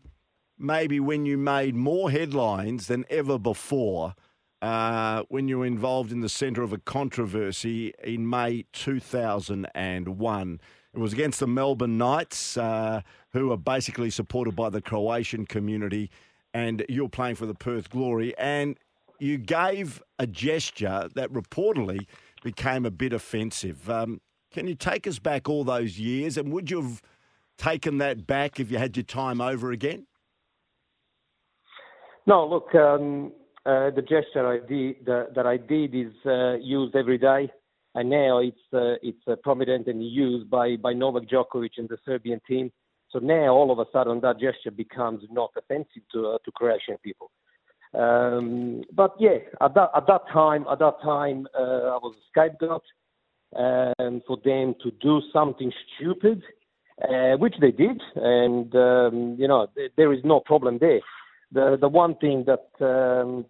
maybe 0.57 0.99
when 0.99 1.25
you 1.25 1.37
made 1.37 1.75
more 1.75 2.11
headlines 2.11 2.87
than 2.87 3.03
ever 3.09 3.39
before? 3.39 4.13
Uh, 4.61 5.23
when 5.29 5.47
you 5.47 5.59
were 5.59 5.65
involved 5.65 6.11
in 6.11 6.19
the 6.19 6.27
centre 6.27 6.61
of 6.63 6.73
a 6.73 6.77
controversy 6.77 7.93
in 8.03 8.29
May 8.29 8.65
2001. 8.73 10.59
It 10.93 10.99
was 10.99 11.13
against 11.13 11.39
the 11.39 11.47
Melbourne 11.47 11.97
Knights, 11.97 12.57
uh, 12.57 13.01
who 13.31 13.53
are 13.53 13.57
basically 13.57 14.09
supported 14.09 14.57
by 14.57 14.69
the 14.69 14.81
Croatian 14.81 15.45
community, 15.45 16.11
and 16.53 16.83
you're 16.89 17.07
playing 17.07 17.35
for 17.35 17.45
the 17.45 17.53
Perth 17.53 17.89
Glory. 17.89 18.37
And 18.37 18.77
you 19.19 19.37
gave 19.37 20.01
a 20.17 20.27
gesture 20.27 21.07
that 21.13 21.31
reportedly 21.31 22.07
became 22.43 22.85
a 22.85 22.91
bit 22.91 23.13
offensive. 23.13 23.89
Um, 23.89 24.19
can 24.51 24.67
you 24.67 24.75
take 24.75 25.07
us 25.07 25.19
back 25.19 25.47
all 25.47 25.63
those 25.63 25.99
years, 25.99 26.37
and 26.37 26.51
would 26.51 26.69
you 26.69 26.81
have 26.81 27.01
taken 27.57 27.97
that 27.99 28.25
back 28.25 28.59
if 28.59 28.71
you 28.71 28.77
had 28.77 28.97
your 28.97 29.03
time 29.03 29.39
over 29.39 29.71
again? 29.71 30.07
No, 32.25 32.47
look, 32.47 32.73
um, 32.75 33.31
uh, 33.65 33.89
the 33.91 34.01
gesture 34.01 34.47
I 34.47 34.65
did, 34.65 35.05
that 35.05 35.45
I 35.45 35.57
did 35.57 35.93
is 35.93 36.13
uh, 36.25 36.55
used 36.55 36.95
every 36.95 37.17
day, 37.17 37.51
and 37.95 38.09
now 38.09 38.39
it's 38.39 38.57
uh, 38.73 38.95
it's 39.01 39.21
uh, 39.27 39.35
prominent 39.43 39.87
and 39.87 40.03
used 40.05 40.49
by 40.49 40.77
by 40.77 40.93
Novak 40.93 41.23
Djokovic 41.23 41.71
and 41.77 41.89
the 41.89 41.97
Serbian 42.05 42.39
team. 42.47 42.71
So 43.09 43.19
now 43.19 43.49
all 43.49 43.71
of 43.71 43.79
a 43.79 43.85
sudden 43.91 44.21
that 44.21 44.39
gesture 44.39 44.71
becomes 44.71 45.23
not 45.29 45.51
offensive 45.57 46.03
to 46.13 46.27
uh, 46.27 46.37
to 46.45 46.51
Croatian 46.51 46.97
people. 47.03 47.31
Um, 47.93 48.83
but 48.93 49.15
yeah, 49.19 49.39
at 49.61 49.73
that 49.73 49.89
at 49.95 50.07
that 50.07 50.21
time, 50.31 50.65
at 50.71 50.79
that 50.79 51.01
time, 51.03 51.47
uh, 51.57 51.95
I 51.95 51.99
was 52.01 52.15
a 52.15 52.25
scapegoat 52.29 52.83
um, 53.57 54.21
for 54.25 54.37
them 54.45 54.75
to 54.83 54.91
do 55.01 55.21
something 55.33 55.71
stupid, 55.97 56.43
which 57.39 57.55
they 57.59 57.71
did, 57.71 58.01
and 58.15 58.73
um, 58.73 59.35
you 59.37 59.47
know 59.49 59.67
th- 59.75 59.91
there 59.97 60.13
is 60.13 60.19
no 60.23 60.39
problem 60.39 60.77
there. 60.79 61.01
The 61.51 61.77
the 61.79 61.89
one 61.89 62.15
thing 62.15 62.45
that 62.45 62.69
um, 62.85 63.45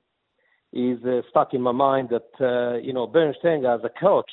is 0.71 1.03
uh, 1.03 1.21
stuck 1.29 1.53
in 1.53 1.61
my 1.61 1.71
mind 1.71 2.09
that 2.09 2.29
uh, 2.39 2.77
you 2.77 2.93
know 2.93 3.07
Bernd 3.07 3.35
Stange 3.43 3.65
as 3.65 3.83
a 3.83 3.99
coach 3.99 4.29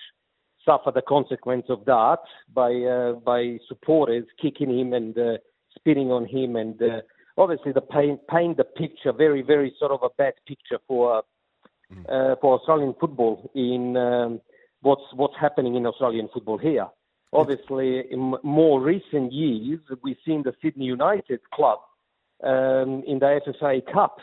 suffered 0.65 0.95
the 0.95 1.03
consequence 1.03 1.67
of 1.69 1.85
that 1.87 2.19
by 2.53 2.73
uh, 2.75 3.13
by 3.13 3.59
supporters 3.69 4.25
kicking 4.41 4.79
him 4.79 4.93
and 4.93 5.17
uh, 5.19 5.39
spitting 5.75 6.11
on 6.11 6.27
him 6.27 6.57
and 6.57 6.81
uh, 6.83 7.01
obviously 7.39 7.73
the 7.73 7.81
paint 7.81 8.21
paint 8.29 8.57
the 8.57 8.65
picture 8.65 9.13
very 9.13 9.43
very 9.43 9.75
sort 9.79 9.93
of 9.93 10.03
a 10.03 10.11
bad 10.19 10.35
picture 10.47 10.79
for 10.87 11.23
uh, 12.09 12.35
for 12.41 12.59
Australian 12.59 12.95
football 13.01 13.51
in 13.55 13.97
um, 13.97 14.41
what's 14.83 15.05
what's 15.15 15.37
happening 15.41 15.77
in 15.77 15.87
Australian 15.87 16.29
football 16.33 16.59
here. 16.59 16.87
Obviously, 17.33 18.03
in 18.11 18.35
more 18.43 18.81
recent 18.81 19.33
years, 19.33 19.81
we've 20.03 20.17
seen 20.25 20.43
the 20.43 20.55
Sydney 20.63 20.87
United 20.87 21.41
club 21.53 21.81
um, 22.45 23.03
in 23.07 23.19
the 23.19 23.41
FFA 23.47 23.83
Cup 23.93 24.19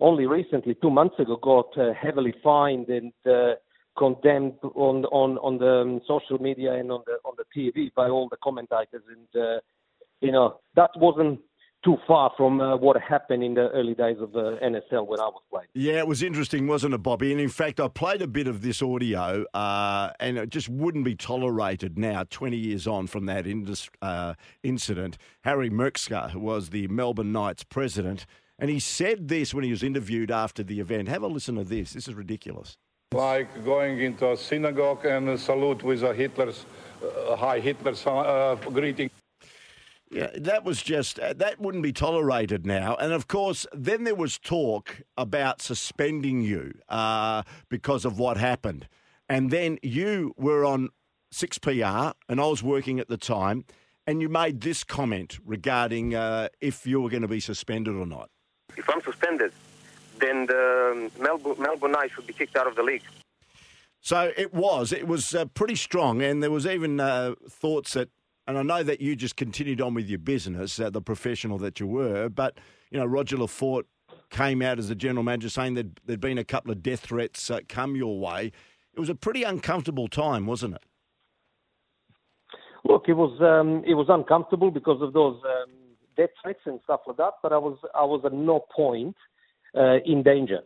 only 0.00 0.26
recently, 0.26 0.74
two 0.74 0.90
months 0.90 1.18
ago, 1.18 1.36
got 1.36 1.78
uh, 1.78 1.92
heavily 1.94 2.34
fined 2.42 2.88
and 2.88 3.12
uh, 3.24 3.54
condemned 3.96 4.54
on 4.74 5.04
on 5.06 5.38
on 5.38 5.58
the 5.58 5.82
um, 5.82 6.00
social 6.06 6.38
media 6.38 6.74
and 6.74 6.90
on 6.90 7.02
the 7.06 7.18
on 7.24 7.34
the 7.36 7.44
TV 7.54 7.92
by 7.94 8.08
all 8.08 8.28
the 8.28 8.36
commentators, 8.42 9.02
and 9.08 9.42
uh, 9.42 9.60
you 10.20 10.32
know 10.32 10.58
that 10.74 10.90
wasn't 10.96 11.38
too 11.82 11.96
far 12.06 12.32
from 12.36 12.60
uh, 12.60 12.76
what 12.76 13.00
happened 13.00 13.42
in 13.42 13.54
the 13.54 13.68
early 13.70 13.94
days 13.94 14.16
of 14.20 14.32
the 14.32 14.58
NSL 14.62 15.06
when 15.06 15.20
I 15.20 15.24
was 15.24 15.42
playing. 15.50 15.66
Yeah, 15.74 15.98
it 15.98 16.06
was 16.06 16.22
interesting, 16.22 16.66
wasn't 16.66 16.94
it, 16.94 17.02
Bobby? 17.02 17.32
And 17.32 17.40
in 17.40 17.48
fact, 17.48 17.80
I 17.80 17.88
played 17.88 18.22
a 18.22 18.26
bit 18.26 18.46
of 18.46 18.62
this 18.62 18.82
audio, 18.82 19.44
uh, 19.52 20.10
and 20.20 20.38
it 20.38 20.50
just 20.50 20.68
wouldn't 20.68 21.04
be 21.04 21.14
tolerated 21.14 21.98
now, 21.98 22.24
20 22.30 22.56
years 22.56 22.86
on 22.86 23.06
from 23.06 23.26
that 23.26 23.46
indus- 23.46 23.90
uh, 24.00 24.34
incident. 24.62 25.18
Harry 25.42 25.70
Murksa 25.70 26.34
was 26.36 26.70
the 26.70 26.86
Melbourne 26.88 27.32
Knights 27.32 27.64
president, 27.64 28.26
and 28.58 28.70
he 28.70 28.78
said 28.78 29.28
this 29.28 29.52
when 29.52 29.64
he 29.64 29.70
was 29.70 29.82
interviewed 29.82 30.30
after 30.30 30.62
the 30.62 30.78
event. 30.78 31.08
Have 31.08 31.22
a 31.22 31.26
listen 31.26 31.56
to 31.56 31.64
this. 31.64 31.94
This 31.94 32.06
is 32.06 32.14
ridiculous. 32.14 32.76
Like 33.12 33.64
going 33.64 34.00
into 34.00 34.30
a 34.30 34.36
synagogue 34.36 35.04
and 35.04 35.28
a 35.28 35.36
salute 35.36 35.82
with 35.82 36.02
a 36.02 36.14
Hitler's, 36.14 36.64
uh, 37.02 37.36
Hi 37.36 37.58
Hitler 37.60 37.94
uh, 38.06 38.54
greeting. 38.54 39.10
Yeah, 40.12 40.28
that 40.34 40.62
was 40.62 40.82
just 40.82 41.18
uh, 41.18 41.32
that 41.34 41.58
wouldn't 41.58 41.82
be 41.82 41.92
tolerated 41.92 42.66
now. 42.66 42.96
And 42.96 43.14
of 43.14 43.28
course, 43.28 43.66
then 43.72 44.04
there 44.04 44.14
was 44.14 44.38
talk 44.38 45.00
about 45.16 45.62
suspending 45.62 46.42
you 46.42 46.74
uh, 46.90 47.44
because 47.70 48.04
of 48.04 48.18
what 48.18 48.36
happened. 48.36 48.88
And 49.26 49.50
then 49.50 49.78
you 49.82 50.34
were 50.36 50.66
on 50.66 50.90
6PR, 51.32 52.12
and 52.28 52.40
I 52.40 52.44
was 52.44 52.62
working 52.62 53.00
at 53.00 53.08
the 53.08 53.16
time, 53.16 53.64
and 54.06 54.20
you 54.20 54.28
made 54.28 54.60
this 54.60 54.84
comment 54.84 55.38
regarding 55.46 56.14
uh, 56.14 56.48
if 56.60 56.86
you 56.86 57.00
were 57.00 57.08
going 57.08 57.22
to 57.22 57.28
be 57.28 57.40
suspended 57.40 57.94
or 57.94 58.04
not. 58.04 58.28
If 58.76 58.90
I'm 58.90 59.00
suspended, 59.00 59.52
then 60.18 60.44
the 60.44 61.10
Melbourne, 61.18 61.56
Melbourne 61.58 61.92
Knights 61.92 62.12
should 62.14 62.26
be 62.26 62.34
kicked 62.34 62.56
out 62.56 62.66
of 62.66 62.76
the 62.76 62.82
league. 62.82 63.02
So 64.02 64.32
it 64.36 64.52
was. 64.52 64.92
It 64.92 65.06
was 65.06 65.34
uh, 65.34 65.46
pretty 65.46 65.76
strong, 65.76 66.20
and 66.20 66.42
there 66.42 66.50
was 66.50 66.66
even 66.66 67.00
uh, 67.00 67.34
thoughts 67.48 67.94
that 67.94 68.10
and 68.46 68.58
I 68.58 68.62
know 68.62 68.82
that 68.82 69.00
you 69.00 69.14
just 69.14 69.36
continued 69.36 69.80
on 69.80 69.94
with 69.94 70.08
your 70.08 70.18
business, 70.18 70.80
uh, 70.80 70.90
the 70.90 71.02
professional 71.02 71.58
that 71.58 71.78
you 71.80 71.86
were, 71.86 72.28
but, 72.28 72.58
you 72.90 72.98
know, 72.98 73.06
Roger 73.06 73.36
Lefort 73.36 73.84
came 74.30 74.62
out 74.62 74.78
as 74.78 74.88
the 74.88 74.94
general 74.94 75.22
manager 75.22 75.48
saying 75.48 75.74
that 75.74 75.86
there'd 76.06 76.20
been 76.20 76.38
a 76.38 76.44
couple 76.44 76.72
of 76.72 76.82
death 76.82 77.00
threats 77.00 77.50
uh, 77.50 77.60
come 77.68 77.94
your 77.94 78.18
way. 78.18 78.50
It 78.94 79.00
was 79.00 79.08
a 79.08 79.14
pretty 79.14 79.42
uncomfortable 79.42 80.08
time, 80.08 80.46
wasn't 80.46 80.74
it? 80.74 80.82
Look, 82.84 83.04
it 83.08 83.14
was 83.14 83.40
um, 83.40 83.84
it 83.86 83.94
was 83.94 84.06
uncomfortable 84.08 84.70
because 84.70 85.00
of 85.00 85.12
those 85.12 85.40
um, 85.44 85.70
death 86.16 86.30
threats 86.42 86.60
and 86.66 86.80
stuff 86.82 87.00
like 87.06 87.16
that. 87.18 87.34
But 87.42 87.52
I 87.52 87.58
was 87.58 87.78
I 87.94 88.04
was 88.04 88.22
at 88.24 88.32
no 88.32 88.64
point 88.74 89.16
uh, 89.76 89.98
in 90.04 90.22
danger. 90.22 90.60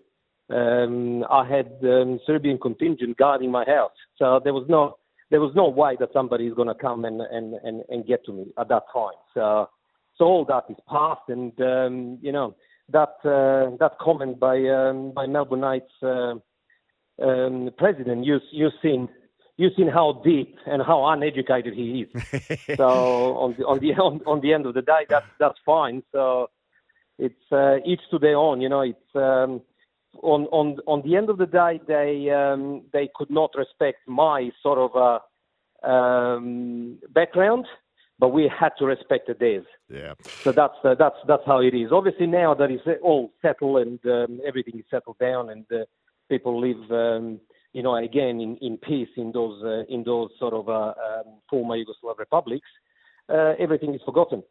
Um, 0.49 1.25
I 1.30 1.47
had 1.47 1.73
um, 1.83 2.18
Serbian 2.26 2.59
contingent 2.59 3.18
guarding 3.18 3.50
my 3.50 3.64
house, 3.64 3.92
so 4.16 4.40
there 4.42 4.54
was 4.54 4.66
no 4.68 4.97
there 5.30 5.40
was 5.40 5.52
no 5.54 5.68
way 5.68 5.97
that 5.99 6.11
somebody 6.12 6.47
is 6.47 6.54
going 6.54 6.68
to 6.68 6.75
come 6.75 7.04
and, 7.04 7.21
and, 7.21 7.54
and, 7.64 7.83
and 7.88 8.06
get 8.06 8.25
to 8.26 8.33
me 8.33 8.47
at 8.59 8.68
that 8.68 8.85
time. 8.92 9.18
So, 9.35 9.68
so 10.16 10.25
all 10.25 10.45
that 10.47 10.64
is 10.71 10.76
past, 10.88 11.23
and 11.28 11.52
um, 11.61 12.18
you 12.23 12.33
know 12.33 12.56
that 12.90 13.16
uh, 13.25 13.76
that 13.78 13.99
comment 14.00 14.40
by 14.40 14.56
um, 14.68 15.12
by 15.12 15.26
Melbourne 15.26 15.61
Knights 15.61 15.92
uh, 16.02 16.35
um, 17.23 17.71
president, 17.76 18.25
you 18.25 18.40
you 18.50 18.71
seen 18.80 19.09
you 19.59 19.68
seen 19.76 19.88
how 19.88 20.23
deep 20.25 20.56
and 20.66 20.83
how 20.83 21.06
uneducated 21.06 21.75
he 21.75 22.06
is. 22.06 22.76
so 22.76 23.37
on 23.37 23.56
the 23.59 23.66
on 23.66 23.78
the 23.80 23.92
on, 23.95 24.21
on 24.26 24.40
the 24.40 24.54
end 24.54 24.64
of 24.64 24.73
the 24.73 24.83
day, 24.83 25.04
that's 25.09 25.26
that's 25.38 25.59
fine. 25.66 26.02
So 26.12 26.49
it's 27.18 27.52
uh, 27.52 27.76
each 27.85 28.00
to 28.11 28.18
their 28.18 28.37
own. 28.37 28.61
You 28.61 28.68
know, 28.68 28.80
it's. 28.80 29.14
Um, 29.14 29.62
on 30.23 30.46
on 30.46 30.78
on 30.87 31.02
the 31.02 31.16
end 31.16 31.30
of 31.30 31.38
the 31.38 31.46
day, 31.46 31.80
they 31.87 32.30
um, 32.30 32.82
they 32.92 33.08
could 33.14 33.30
not 33.30 33.50
respect 33.56 33.99
my 34.06 34.50
sort 34.62 34.78
of 34.78 34.96
uh, 34.96 35.18
um, 35.87 36.99
background, 37.12 37.66
but 38.18 38.28
we 38.28 38.49
had 38.49 38.70
to 38.78 38.87
respect 38.87 39.30
theirs. 39.38 39.66
Yeah. 39.88 40.14
So 40.42 40.52
that's 40.52 40.75
uh, 40.85 40.94
that's 40.94 41.16
that's 41.26 41.42
how 41.46 41.61
it 41.61 41.75
is. 41.75 41.92
Obviously 41.92 42.26
now 42.26 42.54
that 42.54 42.70
is 42.70 42.80
all 43.02 43.32
settled 43.42 43.87
and 43.87 44.00
um, 44.06 44.40
everything 44.46 44.78
is 44.78 44.85
settled 44.90 45.18
down 45.18 45.50
and 45.50 45.64
uh, 45.73 45.85
people 46.28 46.61
live, 46.61 46.90
um, 46.90 47.40
you 47.73 47.82
know, 47.82 47.96
again 47.96 48.40
in, 48.40 48.56
in 48.61 48.78
peace 48.78 49.08
in 49.16 49.32
those 49.32 49.62
uh, 49.64 49.85
in 49.92 50.02
those 50.04 50.30
sort 50.38 50.54
of 50.54 50.68
uh, 50.68 50.94
um, 51.06 51.40
former 51.49 51.76
Yugoslav 51.76 52.18
republics. 52.18 52.68
Uh, 53.28 53.54
everything 53.58 53.92
is 53.94 54.00
forgotten. 54.04 54.42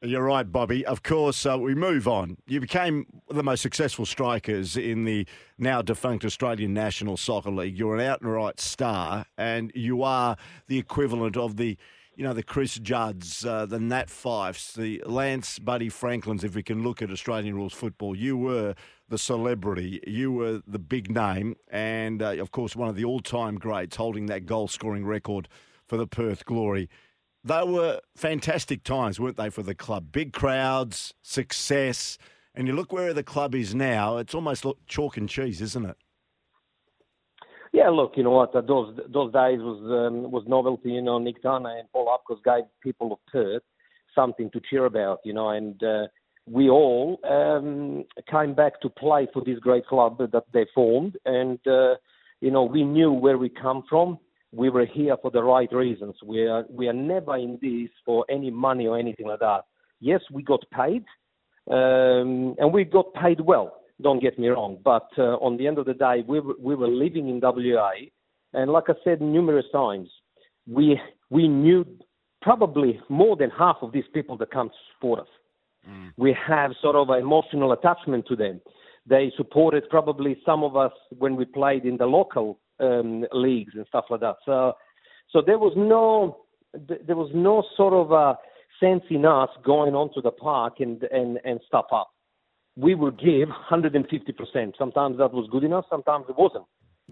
You're 0.00 0.22
right, 0.22 0.50
Bobby. 0.50 0.86
Of 0.86 1.02
course, 1.02 1.44
uh, 1.44 1.58
we 1.58 1.74
move 1.74 2.06
on. 2.06 2.36
You 2.46 2.60
became 2.60 3.06
the 3.30 3.42
most 3.42 3.62
successful 3.62 4.06
strikers 4.06 4.76
in 4.76 5.04
the 5.04 5.26
now 5.58 5.82
defunct 5.82 6.24
Australian 6.24 6.72
National 6.72 7.16
Soccer 7.16 7.50
League. 7.50 7.76
You're 7.76 7.96
an 7.96 8.02
out 8.02 8.20
and 8.20 8.32
right 8.32 8.60
star, 8.60 9.26
and 9.36 9.72
you 9.74 10.04
are 10.04 10.36
the 10.68 10.78
equivalent 10.78 11.36
of 11.36 11.56
the, 11.56 11.76
you 12.14 12.22
know, 12.22 12.32
the 12.32 12.44
Chris 12.44 12.76
Judds, 12.76 13.44
uh, 13.44 13.66
the 13.66 13.80
Nat 13.80 14.06
Fyfes, 14.06 14.74
the 14.74 15.02
Lance 15.04 15.58
Buddy 15.58 15.88
Franklins. 15.88 16.44
If 16.44 16.54
we 16.54 16.62
can 16.62 16.84
look 16.84 17.02
at 17.02 17.10
Australian 17.10 17.56
rules 17.56 17.74
football, 17.74 18.14
you 18.14 18.36
were 18.36 18.76
the 19.08 19.18
celebrity, 19.18 20.00
you 20.06 20.30
were 20.30 20.62
the 20.64 20.78
big 20.78 21.10
name, 21.10 21.56
and 21.72 22.22
uh, 22.22 22.36
of 22.36 22.52
course, 22.52 22.76
one 22.76 22.88
of 22.88 22.94
the 22.94 23.04
all-time 23.04 23.56
greats, 23.56 23.96
holding 23.96 24.26
that 24.26 24.46
goal-scoring 24.46 25.04
record 25.06 25.48
for 25.88 25.96
the 25.96 26.06
Perth 26.06 26.44
Glory 26.44 26.88
they 27.48 27.64
were 27.64 28.00
fantastic 28.16 28.84
times, 28.84 29.18
weren't 29.18 29.36
they, 29.36 29.50
for 29.50 29.62
the 29.62 29.74
club? 29.74 30.12
Big 30.12 30.32
crowds, 30.32 31.14
success, 31.22 32.18
and 32.54 32.66
you 32.66 32.74
look 32.74 32.92
where 32.92 33.12
the 33.12 33.22
club 33.22 33.54
is 33.54 33.74
now. 33.74 34.18
It's 34.18 34.34
almost 34.34 34.64
chalk 34.86 35.16
and 35.16 35.28
cheese, 35.28 35.60
isn't 35.60 35.86
it? 35.86 35.96
Yeah, 37.72 37.90
look, 37.90 38.12
you 38.16 38.22
know 38.22 38.30
what? 38.30 38.52
Those 38.52 38.98
those 39.08 39.32
days 39.32 39.60
was 39.60 39.80
um, 39.82 40.30
was 40.30 40.44
novelty. 40.46 40.90
You 40.90 41.02
know, 41.02 41.18
Nick 41.18 41.42
Tana 41.42 41.76
and 41.78 41.90
Paul 41.92 42.06
Afkos 42.06 42.42
gave 42.42 42.64
people 42.82 43.12
of 43.12 43.18
Perth 43.30 43.62
something 44.14 44.50
to 44.52 44.60
cheer 44.70 44.86
about. 44.86 45.20
You 45.24 45.34
know, 45.34 45.50
and 45.50 45.82
uh, 45.82 46.06
we 46.46 46.70
all 46.70 47.20
um, 47.28 48.04
came 48.30 48.54
back 48.54 48.80
to 48.80 48.88
play 48.88 49.28
for 49.32 49.42
this 49.44 49.58
great 49.58 49.86
club 49.86 50.18
that 50.18 50.44
they 50.52 50.66
formed, 50.74 51.16
and 51.26 51.58
uh, 51.66 51.94
you 52.40 52.50
know, 52.50 52.64
we 52.64 52.84
knew 52.84 53.12
where 53.12 53.38
we 53.38 53.48
come 53.48 53.84
from. 53.88 54.18
We 54.52 54.70
were 54.70 54.86
here 54.86 55.16
for 55.20 55.30
the 55.30 55.42
right 55.42 55.70
reasons. 55.72 56.16
We 56.24 56.46
are 56.46 56.64
we 56.70 56.88
are 56.88 56.94
never 56.94 57.36
in 57.36 57.58
this 57.60 57.90
for 58.04 58.24
any 58.30 58.50
money 58.50 58.86
or 58.86 58.98
anything 58.98 59.26
like 59.26 59.40
that. 59.40 59.62
Yes, 60.00 60.20
we 60.32 60.42
got 60.42 60.60
paid, 60.70 61.04
um, 61.70 62.54
and 62.58 62.72
we 62.72 62.84
got 62.84 63.12
paid 63.14 63.40
well. 63.40 63.82
Don't 64.00 64.22
get 64.22 64.38
me 64.38 64.48
wrong, 64.48 64.78
but 64.84 65.08
uh, 65.18 65.36
on 65.38 65.56
the 65.56 65.66
end 65.66 65.78
of 65.78 65.86
the 65.86 65.94
day, 65.94 66.22
we 66.26 66.38
were, 66.38 66.54
we 66.60 66.76
were 66.76 66.86
living 66.86 67.28
in 67.28 67.40
WA, 67.42 67.90
and 68.54 68.70
like 68.70 68.84
I 68.88 68.94
said 69.02 69.20
numerous 69.20 69.66
times, 69.72 70.08
we 70.66 70.98
we 71.30 71.48
knew 71.48 71.84
probably 72.40 73.00
more 73.08 73.36
than 73.36 73.50
half 73.50 73.78
of 73.82 73.92
these 73.92 74.04
people 74.14 74.36
that 74.38 74.50
come 74.50 74.68
to 74.68 74.74
support 74.94 75.20
us. 75.20 75.28
We 76.16 76.36
have 76.46 76.72
sort 76.82 76.96
of 76.96 77.08
an 77.10 77.20
emotional 77.20 77.72
attachment 77.72 78.26
to 78.28 78.36
them. 78.36 78.60
They 79.06 79.32
supported 79.36 79.88
probably 79.88 80.36
some 80.44 80.62
of 80.62 80.76
us 80.76 80.92
when 81.16 81.36
we 81.36 81.44
played 81.44 81.84
in 81.84 81.96
the 81.96 82.06
local 82.06 82.58
um, 82.80 83.24
leagues 83.32 83.74
and 83.74 83.86
stuff 83.88 84.06
like 84.10 84.20
that. 84.20 84.36
So, 84.44 84.74
so 85.30 85.42
there 85.44 85.58
was 85.58 85.72
no 85.76 86.38
there 86.74 87.16
was 87.16 87.30
no 87.34 87.62
sort 87.76 87.94
of 87.94 88.12
a 88.12 88.38
sense 88.78 89.02
in 89.10 89.24
us 89.24 89.48
going 89.64 89.94
onto 89.94 90.20
the 90.22 90.30
park 90.30 90.74
and 90.80 91.02
and 91.04 91.38
and 91.44 91.60
stuff 91.66 91.86
up. 91.92 92.10
We 92.76 92.94
would 92.94 93.18
give 93.18 93.48
150%. 93.48 94.72
Sometimes 94.78 95.18
that 95.18 95.32
was 95.32 95.48
good 95.50 95.64
enough. 95.64 95.86
Sometimes 95.90 96.26
it 96.28 96.36
wasn't. 96.38 96.64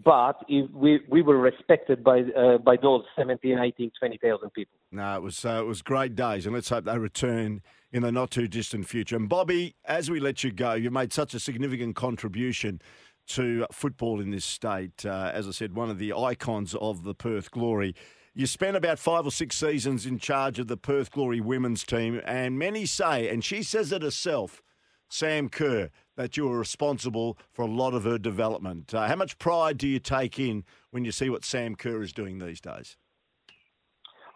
But 0.05 0.37
if 0.49 0.71
we 0.73 1.01
we 1.09 1.23
were 1.23 1.39
respected 1.39 2.05
by 2.05 2.21
uh, 2.21 2.59
by 2.59 2.77
those 2.81 3.05
17, 3.17 3.59
18, 3.59 3.91
20,000 3.99 4.51
people. 4.51 4.79
No, 4.93 5.17
it 5.17 5.23
was 5.23 5.45
uh, 5.45 5.61
it 5.61 5.67
was 5.67 5.81
great 5.81 6.15
days, 6.15 6.45
and 6.45 6.55
let's 6.55 6.69
hope 6.69 6.85
they 6.85 6.99
return 6.99 7.63
in 7.93 8.03
the 8.03 8.13
not 8.13 8.31
too 8.31 8.47
distant 8.47 8.87
future. 8.87 9.17
And 9.17 9.27
Bobby, 9.27 9.75
as 9.87 10.11
we 10.11 10.21
let 10.21 10.45
you 10.45 10.53
go, 10.53 10.75
you 10.75 10.91
made 10.91 11.15
such 11.15 11.33
a 11.33 11.41
significant 11.41 11.97
contribution 11.97 12.81
to 13.27 13.67
football 13.73 14.21
in 14.21 14.31
this 14.31 14.45
state. 14.45 15.05
Uh, 15.05 15.31
as 15.33 15.47
I 15.49 15.51
said, 15.51 15.75
one 15.75 15.91
of 15.91 15.99
the 15.99 16.13
icons 16.13 16.75
of 16.75 17.05
the 17.05 17.15
Perth 17.15 17.51
Glory. 17.51 17.95
You 18.35 18.47
spent 18.47 18.77
about 18.77 18.99
five 18.99 19.27
or 19.27 19.31
six 19.31 19.57
seasons 19.57 20.05
in 20.05 20.19
charge 20.19 20.59
of 20.59 20.67
the 20.69 20.77
Perth 20.77 21.11
Glory 21.11 21.41
women's 21.41 21.85
team, 21.85 22.21
and 22.25 22.59
many 22.59 22.85
say, 22.85 23.29
and 23.31 23.43
she 23.43 23.63
says 23.63 23.93
it 23.93 24.03
herself, 24.03 24.63
Sam 25.09 25.49
Kerr, 25.49 25.89
that 26.17 26.37
you 26.37 26.49
were 26.49 26.59
responsible 26.59 27.39
for 27.53 27.63
a 27.63 27.71
lot 27.71 27.95
of 27.95 28.05
her 28.05 28.19
development. 28.19 28.93
Uh, 28.93 29.07
how 29.07 29.17
much 29.17 29.39
pride 29.39 29.79
do 29.79 29.89
you 29.89 29.99
take 29.99 30.39
in 30.39 30.65
when 30.91 31.05
you 31.05 31.13
see 31.13 31.31
what 31.31 31.45
Sam 31.45 31.77
Kerr 31.77 32.03
is 32.03 32.13
doing 32.13 32.39
these 32.39 32.61
days? 32.61 32.97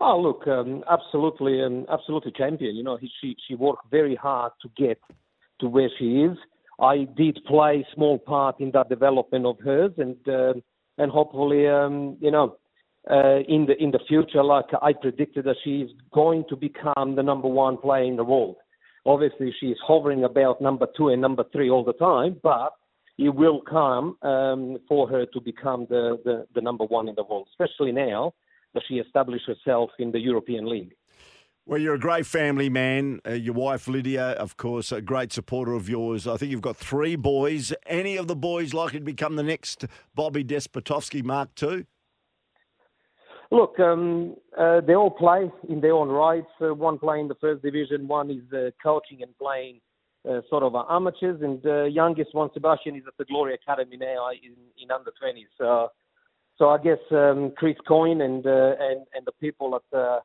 Oh, 0.00 0.18
look, 0.18 0.46
um, 0.46 0.82
absolutely, 0.90 1.62
um, 1.62 1.84
absolutely 1.90 2.32
champion. 2.32 2.74
You 2.74 2.82
know, 2.82 2.96
he, 2.96 3.10
she 3.20 3.36
she 3.46 3.54
worked 3.54 3.90
very 3.90 4.14
hard 4.14 4.52
to 4.62 4.70
get 4.76 4.98
to 5.60 5.68
where 5.68 5.90
she 5.98 6.22
is. 6.22 6.38
I 6.80 7.06
did 7.16 7.38
play 7.46 7.84
a 7.86 7.94
small 7.94 8.18
part 8.18 8.60
in 8.60 8.70
that 8.72 8.88
development 8.88 9.46
of 9.46 9.58
hers, 9.60 9.92
and 9.98 10.16
um 10.28 10.62
and 10.98 11.10
hopefully, 11.10 11.66
um, 11.66 12.18
you 12.20 12.30
know, 12.30 12.56
uh, 13.10 13.38
in 13.48 13.66
the 13.66 13.74
in 13.82 13.90
the 13.90 14.00
future, 14.06 14.44
like 14.44 14.66
I 14.82 14.92
predicted, 14.92 15.44
that 15.46 15.56
she 15.64 15.80
is 15.80 15.90
going 16.12 16.44
to 16.50 16.56
become 16.56 17.16
the 17.16 17.22
number 17.22 17.48
one 17.48 17.78
player 17.78 18.04
in 18.04 18.16
the 18.16 18.24
world. 18.24 18.56
Obviously, 19.06 19.54
she 19.58 19.66
is 19.66 19.78
hovering 19.86 20.24
about 20.24 20.60
number 20.60 20.86
two 20.96 21.08
and 21.08 21.22
number 21.22 21.44
three 21.52 21.70
all 21.70 21.84
the 21.84 21.94
time, 21.94 22.38
but 22.42 22.74
it 23.16 23.34
will 23.34 23.62
come 23.62 24.16
um, 24.22 24.78
for 24.86 25.08
her 25.08 25.24
to 25.26 25.40
become 25.40 25.86
the, 25.88 26.18
the, 26.24 26.46
the 26.54 26.60
number 26.60 26.84
one 26.84 27.08
in 27.08 27.14
the 27.14 27.24
world, 27.24 27.48
especially 27.50 27.92
now 27.92 28.32
that 28.74 28.82
she 28.88 28.94
established 28.94 29.46
herself 29.46 29.90
in 29.98 30.12
the 30.12 30.18
European 30.18 30.68
League. 30.68 30.92
Well, 31.70 31.78
you're 31.78 31.94
a 31.94 32.00
great 32.00 32.26
family 32.26 32.68
man. 32.68 33.20
Uh, 33.24 33.34
your 33.34 33.54
wife, 33.54 33.86
Lydia, 33.86 34.30
of 34.30 34.56
course, 34.56 34.90
a 34.90 35.00
great 35.00 35.32
supporter 35.32 35.72
of 35.74 35.88
yours. 35.88 36.26
I 36.26 36.36
think 36.36 36.50
you've 36.50 36.60
got 36.60 36.76
three 36.76 37.14
boys. 37.14 37.72
Any 37.86 38.16
of 38.16 38.26
the 38.26 38.34
boys 38.34 38.74
likely 38.74 38.98
to 38.98 39.04
become 39.04 39.36
the 39.36 39.44
next 39.44 39.84
Bobby 40.12 40.42
Despotovski 40.42 41.22
Mark 41.22 41.50
II? 41.62 41.86
Look, 43.52 43.78
um, 43.78 44.34
uh, 44.58 44.80
they 44.80 44.96
all 44.96 45.12
play 45.12 45.48
in 45.68 45.80
their 45.80 45.92
own 45.92 46.08
rights. 46.08 46.50
Uh, 46.60 46.74
one 46.74 46.98
playing 46.98 47.28
the 47.28 47.36
first 47.36 47.62
division, 47.62 48.08
one 48.08 48.32
is 48.32 48.52
uh, 48.52 48.70
coaching 48.82 49.22
and 49.22 49.30
playing 49.38 49.80
uh, 50.28 50.40
sort 50.50 50.64
of 50.64 50.74
uh, 50.74 50.82
amateurs, 50.90 51.40
and 51.40 51.62
the 51.62 51.88
youngest 51.88 52.34
one, 52.34 52.50
Sebastian, 52.52 52.96
is 52.96 53.04
at 53.06 53.16
the 53.16 53.24
Glory 53.26 53.54
Academy 53.54 53.96
now 53.96 54.30
in, 54.30 54.56
in 54.82 54.90
under 54.90 55.12
20s. 55.22 55.46
So, 55.56 55.92
so 56.58 56.70
I 56.70 56.78
guess 56.78 56.98
um, 57.12 57.52
Chris 57.56 57.76
Coyne 57.86 58.22
and, 58.22 58.44
uh, 58.44 58.74
and 58.80 59.06
and 59.14 59.24
the 59.24 59.32
people 59.40 59.76
at 59.76 59.96
uh, 59.96 60.18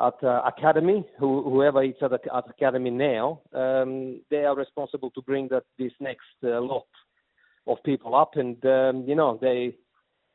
at 0.00 0.14
uh, 0.22 0.42
academy, 0.46 1.04
who, 1.18 1.42
whoever 1.42 1.82
is 1.82 1.94
at, 2.00 2.10
the, 2.10 2.34
at 2.34 2.48
academy 2.48 2.90
now, 2.90 3.40
um, 3.52 4.20
they 4.30 4.44
are 4.44 4.56
responsible 4.56 5.10
to 5.10 5.22
bring 5.22 5.48
that 5.48 5.64
this 5.78 5.92
next 6.00 6.22
uh, 6.44 6.60
lot 6.60 6.86
of 7.66 7.76
people 7.84 8.14
up, 8.14 8.32
and 8.36 8.64
um, 8.64 9.04
you 9.06 9.14
know 9.14 9.38
they 9.40 9.76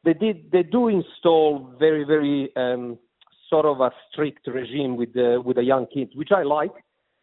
they 0.04 0.14
did 0.14 0.52
they 0.52 0.64
do 0.64 0.88
install 0.88 1.74
very 1.80 2.04
very 2.04 2.56
um, 2.56 2.98
sort 3.50 3.66
of 3.66 3.82
a 3.82 3.92
strict 4.12 4.48
regime 4.48 4.96
with 4.96 5.14
the 5.14 5.42
with 5.44 5.58
the 5.58 5.64
young 5.64 5.88
kids, 5.88 6.12
which 6.16 6.30
I 6.32 6.44
like, 6.44 6.72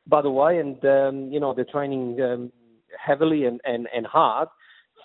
by 0.06 0.20
the 0.20 0.30
way, 0.30 0.58
and 0.58 0.84
um, 0.84 1.32
you 1.32 1.40
know 1.40 1.54
they're 1.54 1.64
training 1.64 2.20
um, 2.20 2.52
heavily 2.98 3.44
and, 3.44 3.60
and, 3.64 3.88
and 3.94 4.06
hard 4.06 4.48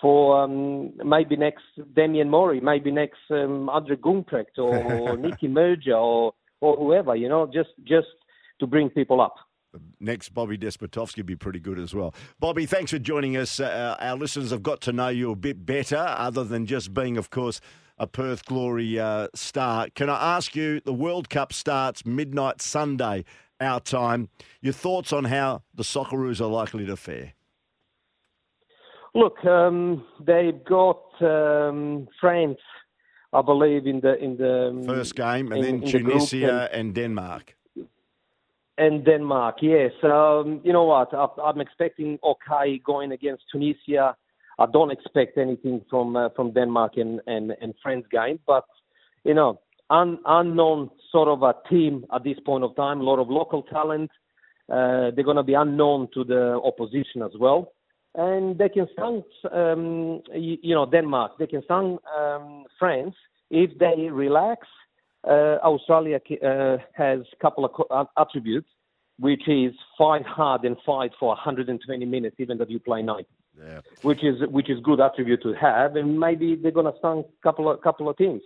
for 0.00 0.42
um, 0.42 0.92
maybe 1.04 1.36
next 1.36 1.64
Damien 1.94 2.30
Mori, 2.30 2.60
maybe 2.60 2.90
next 2.90 3.18
um, 3.30 3.68
Andre 3.68 3.96
Gumprecht 3.96 4.58
or, 4.58 4.76
or 4.92 5.16
Nicky 5.16 5.48
Merger 5.48 5.96
or 5.96 6.32
or 6.60 6.76
whoever, 6.76 7.16
you 7.16 7.28
know, 7.28 7.46
just 7.46 7.70
just 7.84 8.08
to 8.58 8.66
bring 8.66 8.90
people 8.90 9.20
up. 9.20 9.34
Next, 10.00 10.30
Bobby 10.30 10.58
Despotovski 10.58 11.18
would 11.18 11.26
be 11.26 11.36
pretty 11.36 11.60
good 11.60 11.78
as 11.78 11.94
well. 11.94 12.12
Bobby, 12.40 12.66
thanks 12.66 12.90
for 12.90 12.98
joining 12.98 13.36
us. 13.36 13.60
Uh, 13.60 13.96
our 14.00 14.16
listeners 14.16 14.50
have 14.50 14.62
got 14.62 14.80
to 14.82 14.92
know 14.92 15.08
you 15.08 15.30
a 15.30 15.36
bit 15.36 15.64
better, 15.64 15.96
other 15.96 16.42
than 16.42 16.66
just 16.66 16.92
being, 16.92 17.16
of 17.16 17.30
course, 17.30 17.60
a 17.96 18.06
Perth 18.06 18.44
Glory 18.46 18.98
uh, 18.98 19.28
star. 19.34 19.88
Can 19.94 20.10
I 20.10 20.36
ask 20.36 20.56
you, 20.56 20.80
the 20.80 20.92
World 20.92 21.30
Cup 21.30 21.52
starts 21.52 22.04
midnight 22.04 22.60
Sunday, 22.60 23.24
our 23.60 23.78
time. 23.78 24.28
Your 24.60 24.72
thoughts 24.72 25.12
on 25.12 25.24
how 25.24 25.62
the 25.74 25.84
Socceroos 25.84 26.40
are 26.40 26.46
likely 26.46 26.86
to 26.86 26.96
fare? 26.96 27.34
Look, 29.14 29.44
um, 29.44 30.04
they've 30.24 30.64
got 30.64 31.02
um, 31.20 32.08
France, 32.20 32.58
I 33.32 33.42
believe, 33.42 33.86
in 33.86 34.00
the 34.00 34.18
in 34.18 34.36
the 34.36 34.82
First 34.86 35.14
game, 35.14 35.52
and 35.52 35.58
in- 35.58 35.62
then 35.62 35.74
in 35.74 35.80
the 35.80 35.98
group 35.98 36.12
Tunisia 36.14 36.68
and 36.72 36.94
Denmark. 36.94 37.56
and 38.78 39.04
Denmark. 39.04 39.56
Yes, 39.60 39.92
um, 40.02 40.60
you 40.64 40.72
know 40.72 40.84
what? 40.84 41.12
I, 41.14 41.26
I'm 41.42 41.60
expecting 41.60 42.18
okay 42.22 42.78
going 42.84 43.12
against 43.12 43.44
Tunisia. 43.52 44.16
I 44.58 44.66
don't 44.66 44.90
expect 44.90 45.38
anything 45.38 45.84
from 45.90 46.16
uh, 46.16 46.28
from 46.36 46.52
Denmark 46.52 46.92
and, 46.96 47.20
and 47.26 47.52
and 47.62 47.74
France 47.82 48.06
game, 48.10 48.38
but 48.46 48.64
you 49.24 49.34
know, 49.34 49.60
un, 49.90 50.18
unknown 50.24 50.90
sort 51.12 51.28
of 51.28 51.42
a 51.42 51.54
team 51.68 52.04
at 52.14 52.24
this 52.24 52.38
point 52.44 52.64
of 52.64 52.74
time. 52.74 53.00
A 53.00 53.04
lot 53.04 53.18
of 53.18 53.28
local 53.28 53.62
talent. 53.62 54.10
Uh, 54.68 55.10
they're 55.12 55.24
going 55.24 55.36
to 55.36 55.42
be 55.42 55.54
unknown 55.54 56.08
to 56.14 56.22
the 56.24 56.60
opposition 56.64 57.22
as 57.22 57.32
well, 57.40 57.72
and 58.14 58.58
they 58.58 58.68
can 58.68 58.88
stand, 58.92 59.22
um, 59.52 60.22
you, 60.34 60.56
you 60.62 60.74
know, 60.74 60.86
Denmark. 60.86 61.32
They 61.38 61.46
can 61.46 61.62
stand 61.64 61.98
um, 62.18 62.64
France 62.78 63.14
if 63.50 63.78
they 63.78 64.08
relax 64.10 64.66
uh, 65.26 65.58
Australia 65.62 66.18
uh, 66.42 66.78
has 66.94 67.20
a 67.20 67.36
couple 67.42 67.64
of 67.64 67.72
uh, 67.90 68.04
attributes, 68.20 68.68
which 69.18 69.46
is 69.48 69.72
fight 69.98 70.24
hard 70.24 70.64
and 70.64 70.76
fight 70.84 71.12
for 71.20 71.28
120 71.28 72.04
minutes, 72.06 72.36
even 72.38 72.58
though 72.58 72.66
you 72.68 72.80
play 72.80 73.02
nine. 73.02 73.24
Yeah. 73.58 73.80
Which 74.02 74.24
is 74.24 74.36
which 74.48 74.70
is 74.70 74.78
good 74.82 75.00
attribute 75.00 75.42
to 75.42 75.52
have, 75.54 75.96
and 75.96 76.18
maybe 76.18 76.54
they're 76.54 76.70
gonna 76.70 76.92
stun 76.98 77.24
couple 77.42 77.70
of 77.70 77.82
couple 77.82 78.08
of 78.08 78.16
teams. 78.16 78.40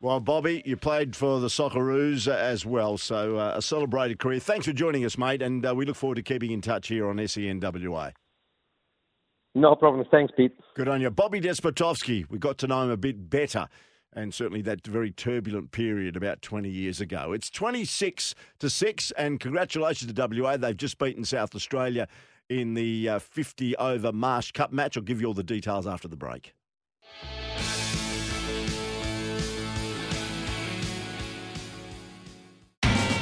Well, 0.00 0.20
Bobby, 0.20 0.62
you 0.64 0.76
played 0.76 1.16
for 1.16 1.40
the 1.40 1.48
Socceroos 1.48 2.28
as 2.28 2.64
well, 2.64 2.98
so 2.98 3.36
uh, 3.36 3.54
a 3.56 3.62
celebrated 3.62 4.18
career. 4.18 4.38
Thanks 4.38 4.66
for 4.66 4.72
joining 4.72 5.04
us, 5.04 5.18
mate, 5.18 5.42
and 5.42 5.66
uh, 5.66 5.74
we 5.74 5.84
look 5.84 5.96
forward 5.96 6.16
to 6.16 6.22
keeping 6.22 6.52
in 6.52 6.60
touch 6.60 6.88
here 6.88 7.08
on 7.08 7.16
SENWA. 7.16 8.12
No 9.56 9.74
problem. 9.74 10.06
Thanks, 10.10 10.34
Pete. 10.36 10.52
Good 10.74 10.86
on 10.86 11.00
you. 11.00 11.08
Bobby 11.10 11.40
Despotovski, 11.40 12.28
we 12.28 12.38
got 12.38 12.58
to 12.58 12.66
know 12.66 12.82
him 12.82 12.90
a 12.90 12.96
bit 12.98 13.30
better, 13.30 13.68
and 14.12 14.34
certainly 14.34 14.60
that 14.60 14.86
very 14.86 15.10
turbulent 15.10 15.70
period 15.70 16.14
about 16.14 16.42
20 16.42 16.68
years 16.68 17.00
ago. 17.00 17.32
It's 17.32 17.48
26 17.48 18.34
to 18.58 18.68
6, 18.68 19.10
and 19.12 19.40
congratulations 19.40 20.12
to 20.12 20.28
WA. 20.42 20.58
They've 20.58 20.76
just 20.76 20.98
beaten 20.98 21.24
South 21.24 21.54
Australia 21.54 22.06
in 22.50 22.74
the 22.74 23.08
uh, 23.08 23.18
50 23.18 23.74
over 23.78 24.12
Marsh 24.12 24.52
Cup 24.52 24.72
match. 24.72 24.98
I'll 24.98 25.02
give 25.02 25.22
you 25.22 25.28
all 25.28 25.34
the 25.34 25.42
details 25.42 25.86
after 25.86 26.06
the 26.06 26.16
break. 26.16 26.52